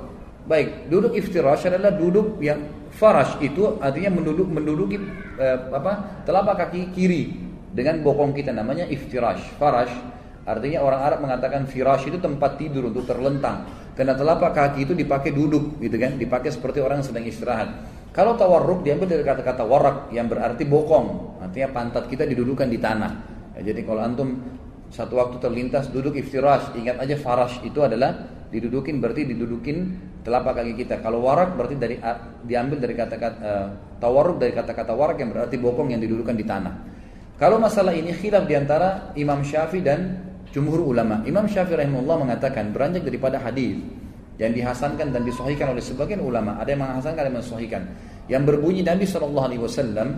[0.47, 2.63] Baik duduk iftirash adalah duduk yang
[2.95, 3.43] farash.
[3.43, 5.03] Itu artinya menduduk menduduki
[5.35, 7.35] eh, apa telapak kaki kiri
[7.75, 8.55] dengan bokong kita.
[8.55, 14.53] Namanya iftirash farash artinya orang Arab mengatakan firash itu tempat tidur untuk terlentang karena telapak
[14.57, 17.69] kaki itu dipakai duduk gitu kan dipakai seperti orang yang sedang istirahat
[18.11, 23.13] kalau tawarruk diambil dari kata-kata warak yang berarti bokong, artinya pantat kita didudukan di tanah.
[23.55, 24.29] Ya, jadi kalau antum
[24.91, 28.11] satu waktu terlintas duduk iftirash, ingat aja farash itu adalah
[28.51, 29.95] didudukin berarti didudukin
[30.27, 30.99] telapak kaki kita.
[30.99, 32.03] Kalau warak berarti dari
[32.43, 33.67] diambil dari kata-kata uh,
[34.03, 36.75] tawarruk dari kata-kata warak yang berarti bokong yang didudukan di tanah.
[37.39, 41.23] Kalau masalah ini khilaf di antara Imam Syafi'i dan jumhur ulama.
[41.27, 43.79] Imam Syafi'i rahimahullah mengatakan beranjak daripada hadis
[44.41, 46.57] yang dihasankan dan disohikan oleh sebagian ulama.
[46.59, 47.83] Ada yang menghasankan, ada yang mensohikan.
[48.31, 50.09] Yang berbunyi Nabi Shallallahu Alaihi Wasallam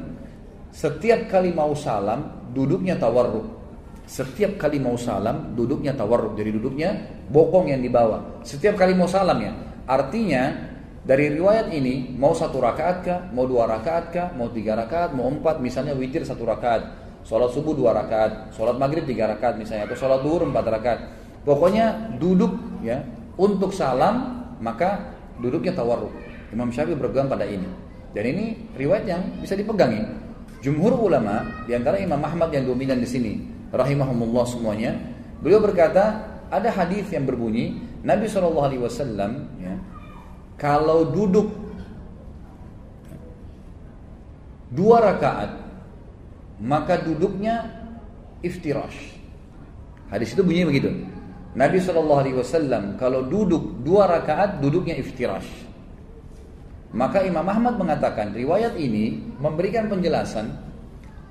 [0.73, 3.61] setiap kali mau salam duduknya tawarruk.
[4.09, 6.39] Setiap kali mau salam duduknya tawarruk.
[6.39, 6.91] Jadi duduknya
[7.29, 8.41] bokong yang dibawa.
[8.45, 9.53] Setiap kali mau salam ya.
[9.85, 10.71] Artinya
[11.03, 15.27] dari riwayat ini mau satu rakaat kah, mau dua rakaat kah, mau tiga rakaat, mau
[15.27, 19.99] empat, misalnya witir satu rakaat, sholat subuh dua rakaat, sholat maghrib tiga rakaat misalnya, atau
[19.99, 21.01] sholat duhur empat rakaat.
[21.43, 22.55] Pokoknya duduk
[22.87, 23.03] ya
[23.35, 26.15] untuk salam maka duduknya tawarruk.
[26.55, 27.67] Imam Syafi'i berpegang pada ini.
[28.13, 28.45] Dan ini
[28.77, 30.05] riwayat yang bisa dipegangi.
[30.63, 33.43] Jumhur ulama, di antara Imam Ahmad yang dominan di sini,
[33.75, 34.95] rahimahumullah semuanya,
[35.43, 39.75] beliau berkata ada hadis yang berbunyi Nabi Wasallam ya,
[40.61, 41.51] kalau duduk
[44.71, 45.51] dua rakaat
[46.63, 47.67] maka duduknya
[48.39, 49.19] iftirash.
[50.15, 50.91] Hadis itu bunyinya begitu.
[51.53, 55.49] Nabi Wasallam kalau duduk dua rakaat duduknya iftirash.
[56.93, 60.53] Maka Imam Ahmad mengatakan riwayat ini memberikan penjelasan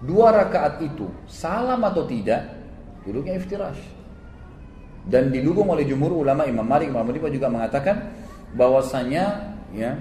[0.03, 2.51] dua rakaat itu salam atau tidak
[3.07, 3.81] duduknya iftirash.
[5.01, 8.13] Dan didukung oleh jumhur ulama Imam Malik, Imam Malik juga mengatakan
[8.53, 9.97] bahwasanya ya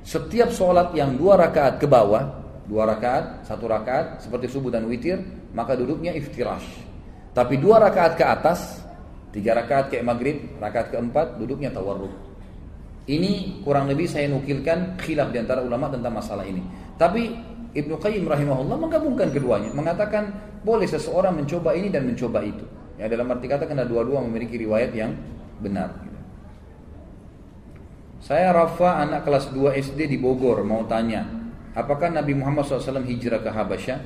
[0.00, 2.37] setiap sholat yang dua rakaat ke bawah
[2.68, 5.18] dua rakaat satu rakaat seperti subuh dan witir
[5.56, 6.86] maka duduknya iftirash.
[7.32, 8.88] Tapi dua rakaat ke atas
[9.28, 12.12] Tiga rakaat kayak maghrib, rakaat keempat duduknya tawarruk.
[13.08, 16.64] Ini kurang lebih saya nukilkan khilaf di antara ulama tentang masalah ini.
[16.96, 17.36] Tapi
[17.76, 20.32] Ibnu Qayyim rahimahullah menggabungkan keduanya, mengatakan
[20.64, 22.64] boleh seseorang mencoba ini dan mencoba itu.
[22.96, 25.12] Ya dalam arti kata karena dua-dua memiliki riwayat yang
[25.60, 25.92] benar.
[28.18, 31.22] Saya Rafa anak kelas 2 SD di Bogor mau tanya,
[31.78, 33.98] apakah Nabi Muhammad SAW hijrah ke Habasyah?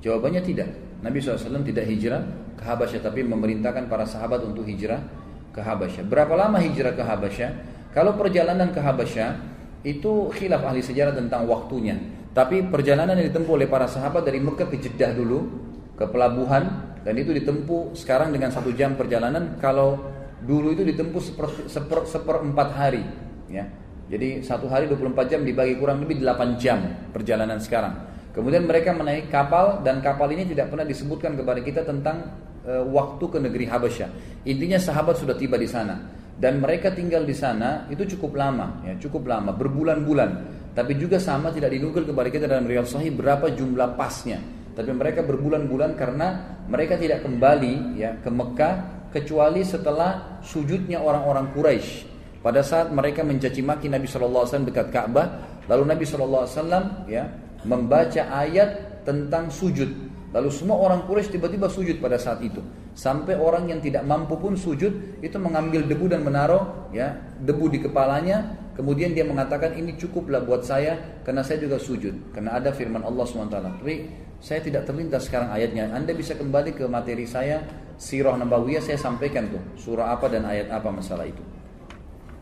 [0.00, 0.70] Jawabannya tidak.
[1.02, 2.22] Nabi SAW tidak hijrah
[2.54, 5.02] ke Habasyah, tapi memerintahkan para sahabat untuk hijrah
[5.50, 6.06] ke Habasyah.
[6.06, 7.50] Berapa lama hijrah ke Habasyah?
[7.90, 9.50] Kalau perjalanan ke Habasyah
[9.82, 11.98] itu khilaf ahli sejarah tentang waktunya.
[12.30, 15.50] Tapi perjalanan yang ditempuh oleh para sahabat dari Mekah ke Jeddah dulu
[15.98, 19.58] ke pelabuhan dan itu ditempuh sekarang dengan satu jam perjalanan.
[19.58, 19.98] Kalau
[20.44, 23.02] dulu itu ditempuh seper, seper, seperempat hari,
[23.50, 23.66] ya.
[24.10, 26.82] Jadi satu hari 24 jam dibagi kurang lebih 8 jam
[27.14, 28.10] perjalanan sekarang.
[28.34, 32.34] Kemudian mereka menaiki kapal dan kapal ini tidak pernah disebutkan kepada kita tentang
[32.66, 34.10] e, waktu ke negeri Habasyah.
[34.50, 38.98] Intinya sahabat sudah tiba di sana dan mereka tinggal di sana itu cukup lama, ya
[38.98, 40.30] cukup lama, berbulan-bulan.
[40.74, 44.42] Tapi juga sama tidak dinukil kepada kita dalam riwayat sahih berapa jumlah pasnya.
[44.74, 48.74] Tapi mereka berbulan-bulan karena mereka tidak kembali ya ke Mekah
[49.10, 52.19] kecuali setelah sujudnya orang-orang Quraisy.
[52.40, 55.26] Pada saat mereka mencaci maki Nabi Shallallahu Alaihi Wasallam dekat Ka'bah,
[55.68, 57.24] lalu Nabi Shallallahu Alaihi Wasallam ya
[57.68, 60.08] membaca ayat tentang sujud.
[60.30, 62.62] Lalu semua orang Quraisy tiba-tiba sujud pada saat itu.
[62.94, 67.78] Sampai orang yang tidak mampu pun sujud itu mengambil debu dan menaruh ya debu di
[67.82, 68.70] kepalanya.
[68.78, 72.30] Kemudian dia mengatakan ini cukuplah buat saya karena saya juga sujud.
[72.30, 73.52] Karena ada firman Allah swt.
[73.52, 73.94] Tapi
[74.38, 75.90] saya tidak terlintas sekarang ayatnya.
[75.90, 77.60] Anda bisa kembali ke materi saya
[78.00, 81.44] Sirah Nabawiyah saya sampaikan tuh surah apa dan ayat apa masalah itu.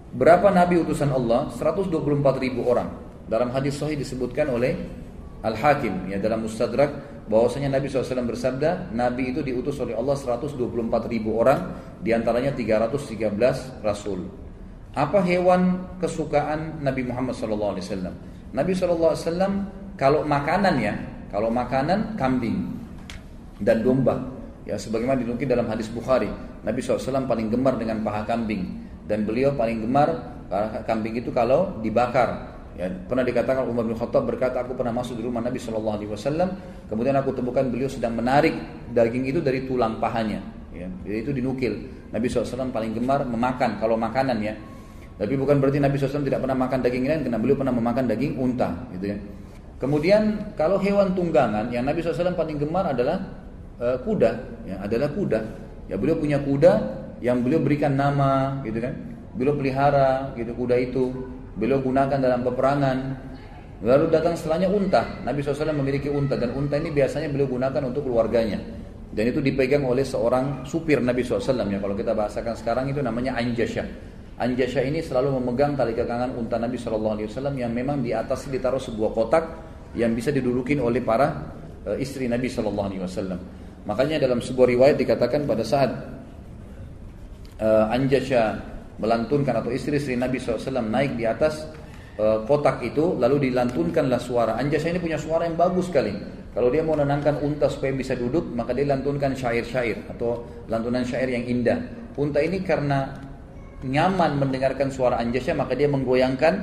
[0.08, 1.52] Berapa nabi utusan Allah?
[1.52, 1.92] 124
[2.40, 2.88] ribu orang.
[3.28, 4.72] Dalam hadis sahih disebutkan oleh
[5.44, 6.90] Al-Hakim ya dalam Mustadrak
[7.28, 10.58] bahwasanya Nabi SAW bersabda Nabi itu diutus oleh Allah 124
[11.06, 14.26] ribu orang di antaranya 313 Rasul
[14.96, 17.78] apa hewan kesukaan Nabi Muhammad SAW
[18.50, 19.14] Nabi SAW
[19.94, 20.94] kalau makanan ya
[21.28, 22.74] kalau makanan kambing
[23.60, 24.18] dan domba
[24.64, 26.32] ya sebagaimana dinukil dalam hadis Bukhari
[26.64, 30.38] Nabi SAW paling gemar dengan paha kambing dan beliau paling gemar
[30.84, 35.26] kambing itu kalau dibakar Ya, pernah dikatakan Umar bin Khattab berkata, aku pernah masuk di
[35.26, 36.48] rumah Nabi Shallallahu Alaihi Wasallam,
[36.86, 38.54] kemudian aku temukan beliau sedang menarik
[38.94, 40.38] daging itu dari tulang pahanya.
[40.70, 41.90] Ya, itu dinukil.
[42.14, 44.54] Nabi SAW paling gemar memakan kalau makanan ya.
[45.18, 48.38] Tapi bukan berarti Nabi SAW tidak pernah makan daging lain, karena beliau pernah memakan daging
[48.38, 49.18] unta, gitu ya.
[49.82, 53.42] Kemudian kalau hewan tunggangan yang Nabi SAW paling gemar adalah
[53.82, 54.30] uh, kuda,
[54.70, 55.40] ya, adalah kuda.
[55.90, 56.72] Ya beliau punya kuda
[57.18, 58.94] yang beliau berikan nama, gitu kan.
[59.34, 61.10] Beliau pelihara, gitu kuda itu
[61.58, 62.98] beliau gunakan dalam peperangan.
[63.78, 65.22] Lalu datang setelahnya unta.
[65.22, 68.58] Nabi SAW memiliki unta dan unta ini biasanya beliau gunakan untuk keluarganya.
[69.08, 71.78] Dan itu dipegang oleh seorang supir Nabi SAW ya.
[71.78, 73.86] Kalau kita bahasakan sekarang itu namanya Anjasya.
[74.38, 77.18] Anjasya ini selalu memegang tali kekangan unta Nabi SAW
[77.58, 79.44] yang memang di atas ditaruh sebuah kotak
[79.98, 83.34] yang bisa didudukin oleh para e, istri Nabi SAW.
[83.86, 85.90] Makanya dalam sebuah riwayat dikatakan pada saat
[87.62, 88.42] uh, Anjasya
[88.98, 91.70] melantunkan atau istri-istri Nabi SAW naik di atas
[92.18, 94.58] uh, kotak itu lalu dilantunkanlah suara.
[94.58, 96.14] Anjasa ini punya suara yang bagus sekali.
[96.50, 101.30] Kalau dia mau menenangkan unta supaya bisa duduk maka dia lantunkan syair-syair atau lantunan syair
[101.30, 101.78] yang indah.
[102.18, 103.14] Unta ini karena
[103.86, 106.54] nyaman mendengarkan suara Anjasa maka dia menggoyangkan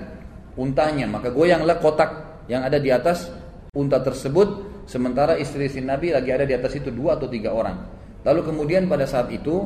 [0.59, 1.07] untanya.
[1.07, 3.31] Maka goyanglah kotak yang ada di atas
[3.71, 7.87] unta tersebut sementara istri-istri Nabi lagi ada di atas itu dua atau tiga orang.
[8.27, 9.63] Lalu kemudian pada saat itu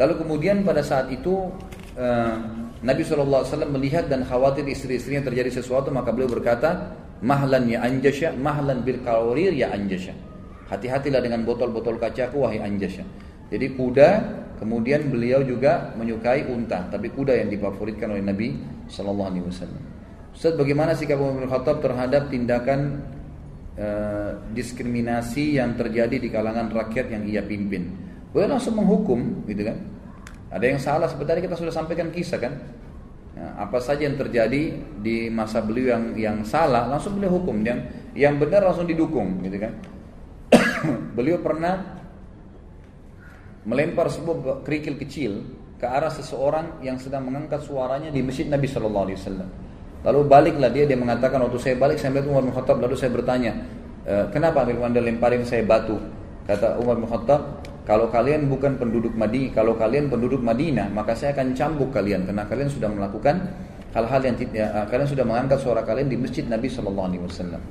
[0.00, 1.52] Lalu kemudian pada saat itu
[2.00, 2.36] uh,
[2.80, 8.80] Nabi SAW melihat dan khawatir istri-istrinya terjadi sesuatu maka beliau berkata mahlan ya anjasya mahlan
[8.80, 10.16] bil kawarir ya anjasya
[10.72, 13.04] hati-hatilah dengan botol-botol kacaku wahai anjasya
[13.52, 14.08] jadi kuda
[14.56, 18.48] kemudian beliau juga menyukai unta tapi kuda yang difavoritkan oleh Nabi
[18.90, 19.82] Wasallam.
[20.32, 23.04] Ustaz bagaimana sikap Umar bin Khattab terhadap tindakan
[23.76, 29.78] uh, diskriminasi yang terjadi di kalangan rakyat yang ia pimpin Beliau langsung menghukum, gitu kan?
[30.50, 32.54] Ada yang salah seperti kita sudah sampaikan kisah kan?
[33.30, 37.62] Ya, apa saja yang terjadi di masa beliau yang yang salah langsung beliau hukum.
[37.62, 37.86] Yang
[38.18, 39.72] yang benar langsung didukung gitu kan?
[41.16, 42.02] Beliau pernah
[43.62, 45.32] melempar sebuah kerikil kecil
[45.78, 49.48] ke arah seseorang yang sedang mengangkat suaranya di masjid Nabi Shallallahu Alaihi Wasallam.
[50.00, 52.76] Lalu baliklah dia dia mengatakan waktu saya balik saya melihat Umar bin Khattab.
[52.82, 53.52] Lalu saya bertanya
[54.02, 56.00] e, kenapa Amir Anda lemparin saya batu?
[56.50, 61.32] Kata Umar bin Khattab kalau kalian bukan penduduk Madinah, kalau kalian penduduk Madinah, maka saya
[61.32, 63.40] akan cambuk kalian karena kalian sudah melakukan
[63.90, 67.62] hal-hal yang ya, kalian sudah mengangkat suara kalian di masjid Nabi Shallallahu Alaihi Wasallam.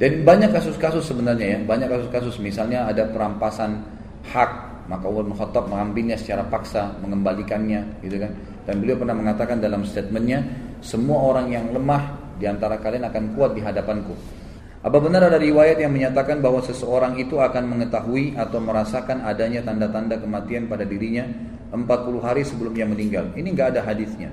[0.00, 3.84] Dan banyak kasus-kasus sebenarnya ya, banyak kasus-kasus misalnya ada perampasan
[4.32, 4.50] hak,
[4.88, 8.32] maka Umar bin Khattab mengambilnya secara paksa, mengembalikannya, gitu kan.
[8.64, 10.40] Dan beliau pernah mengatakan dalam statementnya,
[10.80, 14.39] semua orang yang lemah di antara kalian akan kuat di hadapanku.
[14.80, 20.16] Apa benar ada riwayat yang menyatakan bahwa seseorang itu akan mengetahui atau merasakan adanya tanda-tanda
[20.16, 21.28] kematian pada dirinya
[21.68, 21.84] 40
[22.24, 23.28] hari sebelum ia meninggal?
[23.36, 24.32] Ini nggak ada hadisnya.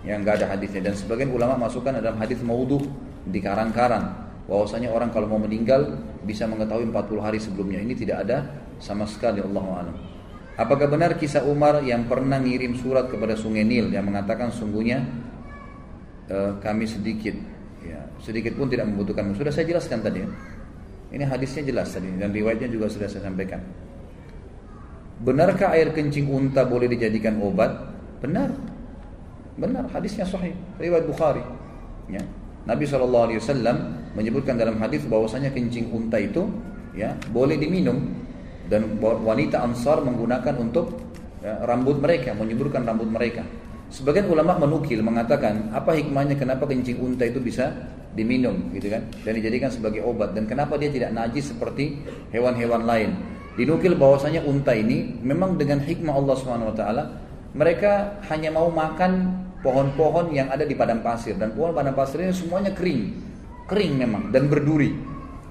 [0.00, 2.80] yang nggak ada hadisnya dan sebagian ulama masukkan dalam hadis maudhu
[3.28, 4.16] di karang-karang
[4.48, 5.92] bahwasanya orang kalau mau meninggal
[6.24, 8.48] bisa mengetahui 40 hari sebelumnya ini tidak ada
[8.80, 9.96] sama sekali Allah alam.
[10.56, 15.04] Apakah benar kisah Umar yang pernah ngirim surat kepada Sungai Nil yang mengatakan sungguhnya
[16.32, 17.36] uh, kami sedikit
[18.20, 20.22] sedikit pun tidak membutuhkan sudah saya jelaskan tadi.
[21.10, 23.58] Ini hadisnya jelas tadi dan riwayatnya juga sudah saya sampaikan.
[25.20, 27.76] Benarkah air kencing unta boleh dijadikan obat?
[28.22, 28.54] Benar.
[29.60, 31.44] Benar, hadisnya sahih, riwayat Bukhari.
[32.08, 32.24] Ya.
[32.64, 33.36] Nabi SAW
[34.16, 36.48] menyebutkan dalam hadis bahwasanya kencing unta itu
[36.96, 38.00] ya boleh diminum
[38.70, 40.94] dan wanita Ansar menggunakan untuk
[41.42, 43.42] ya, rambut mereka, menyuburkan rambut mereka.
[43.90, 47.74] Sebagian ulama menukil mengatakan apa hikmahnya kenapa kencing unta itu bisa
[48.14, 52.02] diminum gitu kan dan dijadikan sebagai obat dan kenapa dia tidak najis seperti
[52.34, 53.10] hewan-hewan lain.
[53.54, 56.82] Dinukil bahwasanya unta ini memang dengan hikmah Allah Swt
[57.50, 62.72] mereka hanya mau makan pohon-pohon yang ada di padang pasir dan pohon padang ini semuanya
[62.72, 63.02] kering,
[63.68, 64.94] kering memang dan berduri.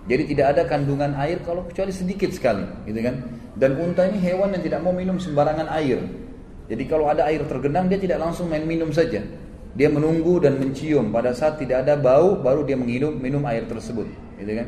[0.10, 3.16] Jadi tidak ada kandungan air kalau kecuali sedikit sekali, gitu kan?
[3.54, 6.02] Dan unta ini hewan yang tidak mau minum sembarangan air.
[6.66, 9.22] Jadi kalau ada air tergenang dia tidak langsung main minum saja.
[9.78, 14.10] Dia menunggu dan mencium pada saat tidak ada bau baru dia menginum minum air tersebut,
[14.42, 14.68] gitu kan?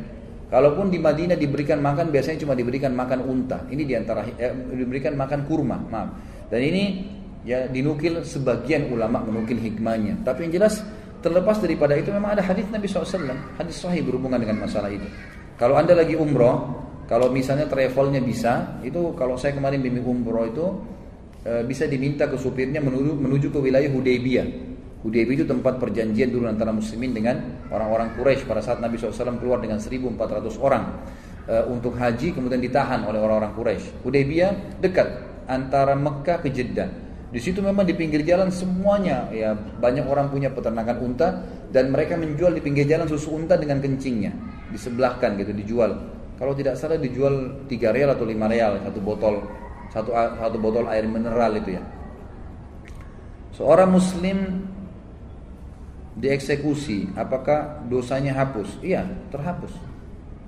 [0.52, 3.64] Kalaupun di Madinah diberikan makan biasanya cuma diberikan makan unta.
[3.72, 6.10] Ini di antara eh, diberikan makan kurma, maaf.
[6.52, 6.84] Dan ini
[7.41, 10.86] ya dinukil sebagian ulama menukil hikmahnya tapi yang jelas
[11.22, 15.06] terlepas daripada itu memang ada hadis Nabi SAW hadis sahih berhubungan dengan masalah itu
[15.58, 20.66] kalau anda lagi umroh kalau misalnya travelnya bisa itu kalau saya kemarin bimbing umroh itu
[21.41, 24.47] e, bisa diminta ke supirnya menuju, menuju ke wilayah Hudaybiyah
[25.02, 29.58] Hudaybiyah itu tempat perjanjian dulu antara muslimin dengan orang-orang Quraisy pada saat Nabi SAW keluar
[29.58, 30.14] dengan 1400
[30.62, 30.84] orang
[31.49, 35.10] e, untuk haji kemudian ditahan oleh orang-orang Quraisy Hudaybiyah dekat
[35.49, 36.89] antara Mekah ke Jeddah
[37.32, 41.28] di situ memang di pinggir jalan semuanya ya banyak orang punya peternakan unta
[41.72, 44.36] dan mereka menjual di pinggir jalan susu unta dengan kencingnya
[44.76, 45.95] disebelahkan gitu dijual.
[46.36, 49.36] Kalau tidak salah dijual 3 real atau 5 real satu botol
[49.95, 51.84] satu satu botol air mineral itu ya.
[53.56, 54.68] Seorang muslim
[56.18, 58.84] dieksekusi, apakah dosanya hapus?
[58.84, 59.72] Iya, terhapus.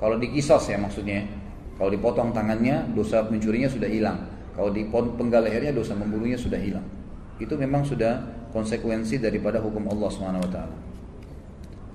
[0.02, 1.24] Kalau dikisos ya maksudnya.
[1.74, 4.30] Kalau dipotong tangannya, dosa mencurinya sudah hilang.
[4.54, 6.86] Kalau di penggal lehernya dosa membunuhnya sudah hilang.
[7.42, 8.22] Itu memang sudah
[8.54, 10.58] konsekuensi daripada hukum Allah Swt.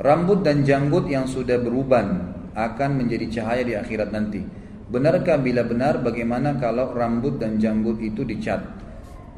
[0.03, 4.43] Rambut dan janggut yang sudah beruban akan menjadi cahaya di akhirat nanti.
[4.89, 8.65] Benarkah bila benar bagaimana kalau rambut dan janggut itu dicat?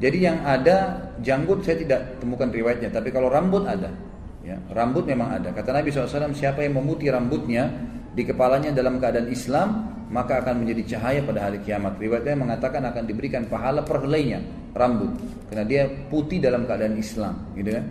[0.01, 3.93] Jadi yang ada janggut saya tidak temukan riwayatnya, tapi kalau rambut ada.
[4.41, 5.53] Ya, rambut memang ada.
[5.53, 7.69] Kata Nabi SAW, siapa yang memutih rambutnya
[8.11, 9.69] di kepalanya dalam keadaan Islam,
[10.11, 11.95] maka akan menjadi cahaya pada hari kiamat.
[12.01, 14.43] Riwayatnya mengatakan akan diberikan pahala per helainya
[14.75, 15.13] rambut
[15.51, 17.85] karena dia putih dalam keadaan Islam, gitu kan.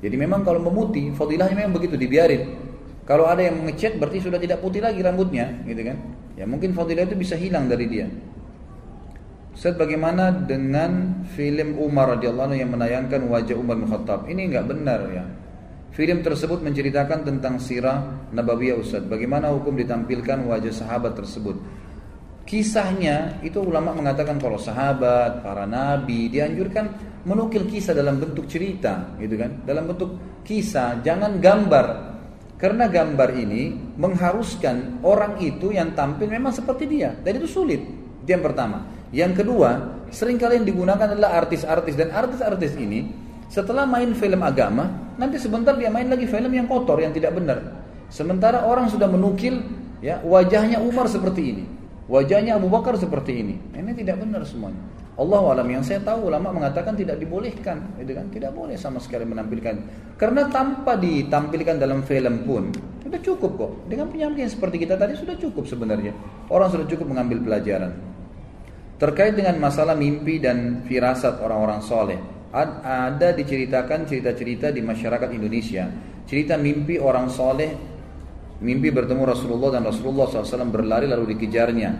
[0.00, 2.64] Jadi memang kalau memutih, fadilahnya memang begitu dibiarin.
[3.06, 5.96] Kalau ada yang mengecat berarti sudah tidak putih lagi rambutnya, gitu kan.
[6.36, 8.06] Ya mungkin fadilah itu bisa hilang dari dia.
[9.56, 14.28] Ustaz bagaimana dengan film Umar radhiyallahu yang menayangkan wajah Umar bin Khattab?
[14.28, 15.24] Ini enggak benar ya.
[15.96, 19.00] Film tersebut menceritakan tentang sirah Nabawiyah Ustaz.
[19.08, 21.56] Bagaimana hukum ditampilkan wajah sahabat tersebut.
[22.44, 26.92] Kisahnya itu ulama mengatakan kalau sahabat, para nabi dianjurkan
[27.24, 29.64] menukil kisah dalam bentuk cerita, gitu kan?
[29.64, 31.86] Dalam bentuk kisah, jangan gambar.
[32.60, 37.16] Karena gambar ini mengharuskan orang itu yang tampil memang seperti dia.
[37.16, 37.80] Dan itu sulit.
[38.20, 38.84] Itu yang pertama.
[39.16, 45.38] Yang kedua, sering kalian digunakan adalah artis-artis dan artis-artis ini setelah main film agama, nanti
[45.38, 47.58] sebentar dia main lagi film yang kotor, yang tidak benar.
[48.10, 49.62] Sementara orang sudah menukil
[49.98, 51.64] ya wajahnya Umar seperti ini,
[52.06, 53.54] wajahnya Abu Bakar seperti ini.
[53.74, 54.78] Ini tidak benar semuanya.
[55.16, 58.28] Allah alam yang saya tahu ulama mengatakan tidak dibolehkan, gitu kan?
[58.28, 59.74] Tidak boleh sama sekali menampilkan.
[60.20, 62.68] Karena tanpa ditampilkan dalam film pun
[63.00, 63.72] sudah cukup kok.
[63.88, 66.12] Dengan penyampaian seperti kita tadi sudah cukup sebenarnya.
[66.52, 67.96] Orang sudah cukup mengambil pelajaran.
[69.00, 72.20] Terkait dengan masalah mimpi dan firasat orang-orang soleh,
[72.64, 75.84] ada diceritakan cerita-cerita di masyarakat Indonesia.
[76.24, 77.70] Cerita mimpi orang soleh
[78.64, 81.90] mimpi bertemu Rasulullah dan Rasulullah SAW berlari lalu dikejarnya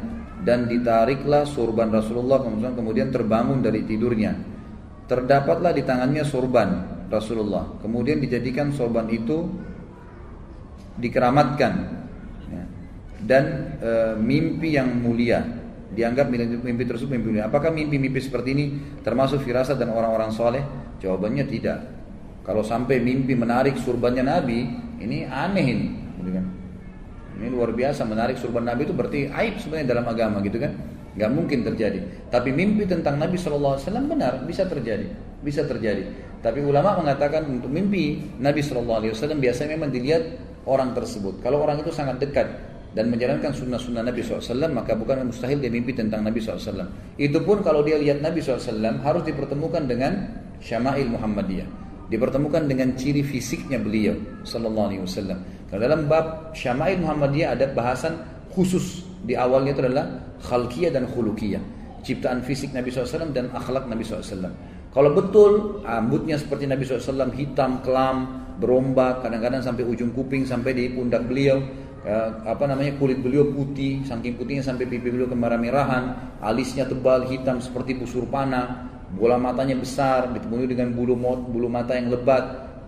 [0.41, 2.41] dan ditariklah surban Rasulullah
[2.73, 4.33] kemudian terbangun dari tidurnya.
[5.07, 6.69] Terdapatlah di tangannya surban
[7.07, 7.79] Rasulullah.
[7.79, 9.47] Kemudian dijadikan sorban itu
[10.97, 11.73] dikeramatkan.
[12.47, 12.63] Ya.
[13.27, 13.45] dan
[13.83, 13.91] e,
[14.23, 17.47] mimpi yang mulia dianggap mimpi tersebut mimpi mulia.
[17.47, 18.65] Apakah mimpi-mimpi seperti ini
[19.07, 20.63] termasuk firasat dan orang-orang soleh?
[20.99, 21.79] Jawabannya tidak.
[22.43, 24.67] Kalau sampai mimpi menarik surbannya Nabi,
[25.03, 25.89] ini aneh ini,
[26.23, 26.45] gitu kan?
[27.37, 30.73] Ini luar biasa menarik surban Nabi itu berarti aib sebenarnya dalam agama gitu kan?
[31.17, 32.29] Gak mungkin terjadi.
[32.31, 35.11] Tapi mimpi tentang Nabi SAW benar bisa terjadi,
[35.43, 36.07] bisa terjadi.
[36.41, 40.23] Tapi ulama mengatakan untuk mimpi Nabi Wasallam biasanya memang dilihat
[40.69, 41.43] orang tersebut.
[41.43, 42.47] Kalau orang itu sangat dekat
[42.97, 46.89] dan menjalankan sunnah-sunnah Nabi SAW maka bukan mustahil dia mimpi tentang Nabi SAW
[47.21, 50.17] itu pun kalau dia lihat Nabi SAW harus dipertemukan dengan
[50.65, 51.69] syama'il Muhammadiyah.
[52.09, 54.15] Dipertemukan dengan ciri fisiknya beliau
[54.47, 55.39] Sallallahu Alaihi Wasallam.
[55.69, 58.17] Kalau dalam bab syama'il Muhammadiyah ada bahasan
[58.49, 59.05] khusus.
[59.27, 60.07] Di awalnya itu adalah
[60.41, 61.61] khalqiyah dan khulukiyah
[62.07, 64.55] ciptaan fisik Nabi SAW dan akhlak Nabi SAW
[64.97, 70.89] kalau betul rambutnya seperti Nabi SAW hitam, kelam, berombak, kadang-kadang sampai ujung kuping, sampai di
[70.89, 71.61] pundak beliau,
[72.07, 77.59] ya, apa namanya kulit beliau putih, saking putihnya sampai pipi beliau kemerah-merahan, alisnya tebal hitam
[77.59, 81.19] seperti busur panah, bola matanya besar, ditemui dengan bulu
[81.51, 82.45] bulu mata yang lebat,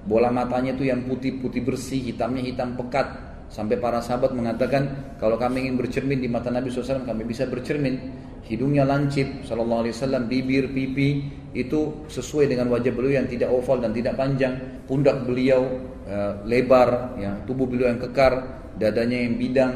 [0.07, 5.67] bola matanya itu yang putih-putih bersih, hitamnya hitam pekat, sampai para sahabat mengatakan kalau kami
[5.67, 8.29] ingin bercermin di mata Nabi SAW kami bisa bercermin.
[8.49, 13.77] Hidungnya lancip Sallallahu Alaihi Wasallam bibir pipi itu sesuai dengan wajah beliau yang tidak oval
[13.77, 14.81] dan tidak panjang.
[14.89, 15.69] Pundak beliau
[16.09, 19.73] uh, lebar ya tubuh beliau yang kekar dadanya yang bidang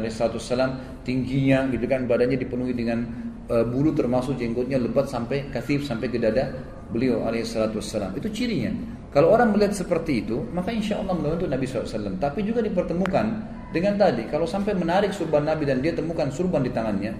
[0.00, 3.04] alaihissalam tingginya gitu kan badannya dipenuhi dengan
[3.52, 6.50] uh, bulu termasuk jenggotnya lebat sampai kasif sampai ke dada
[6.88, 8.72] beliau alaihissalam itu cirinya.
[9.12, 13.26] Kalau orang melihat seperti itu maka insya Allah membantu Nabi SAW tapi juga dipertemukan
[13.72, 17.12] dengan tadi kalau sampai menarik surban Nabi dan dia temukan surban di tangannya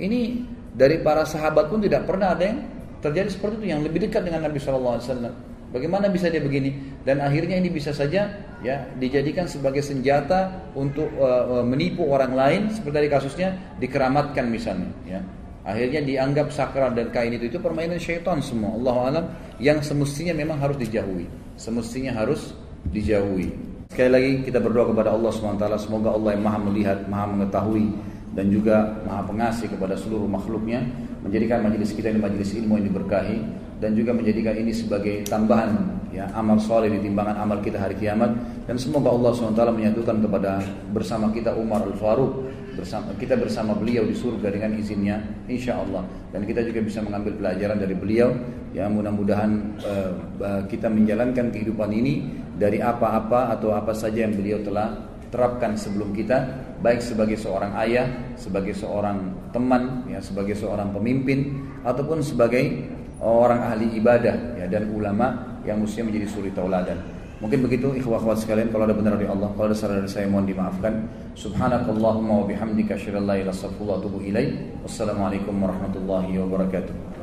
[0.00, 2.58] ini dari para sahabat pun tidak pernah ada yang
[3.04, 6.70] terjadi seperti itu yang lebih dekat dengan Nabi SAW Bagaimana bisa dia begini?
[7.02, 8.30] Dan akhirnya ini bisa saja
[8.62, 13.48] ya dijadikan sebagai senjata untuk uh, menipu orang lain seperti tadi kasusnya
[13.82, 15.18] dikeramatkan misalnya ya.
[15.66, 18.78] Akhirnya dianggap sakral dan kain itu itu permainan syaitan semua.
[18.78, 19.24] Allah alam
[19.58, 21.26] yang semestinya memang harus dijauhi.
[21.58, 22.54] Semestinya harus
[22.94, 23.50] dijauhi.
[23.90, 27.90] Sekali lagi kita berdoa kepada Allah SWT semoga Allah yang Maha melihat, Maha mengetahui
[28.38, 30.86] dan juga Maha pengasih kepada seluruh makhluknya
[31.26, 35.76] menjadikan majelis kita ini majelis ilmu yang diberkahi dan juga menjadikan ini sebagai tambahan
[36.08, 38.32] ya amal soleh di timbangan amal kita hari kiamat.
[38.64, 42.48] Dan semoga Allah SWT menyatukan kepada bersama kita Umar Al Faruq
[42.80, 46.02] bersama kita bersama beliau di surga dengan izinnya insya Allah
[46.34, 48.34] dan kita juga bisa mengambil pelajaran dari beliau
[48.74, 52.26] ya mudah-mudahan uh, kita menjalankan kehidupan ini
[52.58, 54.90] dari apa-apa atau apa saja yang beliau telah
[55.30, 58.06] terapkan sebelum kita baik sebagai seorang ayah,
[58.38, 62.86] sebagai seorang teman, ya sebagai seorang pemimpin ataupun sebagai
[63.24, 67.00] orang ahli ibadah ya dan ulama yang mestinya menjadi suri tauladan.
[67.40, 70.28] Mungkin begitu ikhwah akhwat sekalian kalau ada benar dari Allah, kalau ada salah dari saya
[70.28, 71.08] mohon dimaafkan.
[71.34, 74.50] Subhanakallahumma wa bihamdika asyhadu an la ilaha illa anta astaghfiruka wa atubu ilaik.
[74.86, 77.13] Wassalamualaikum warahmatullahi wabarakatuh.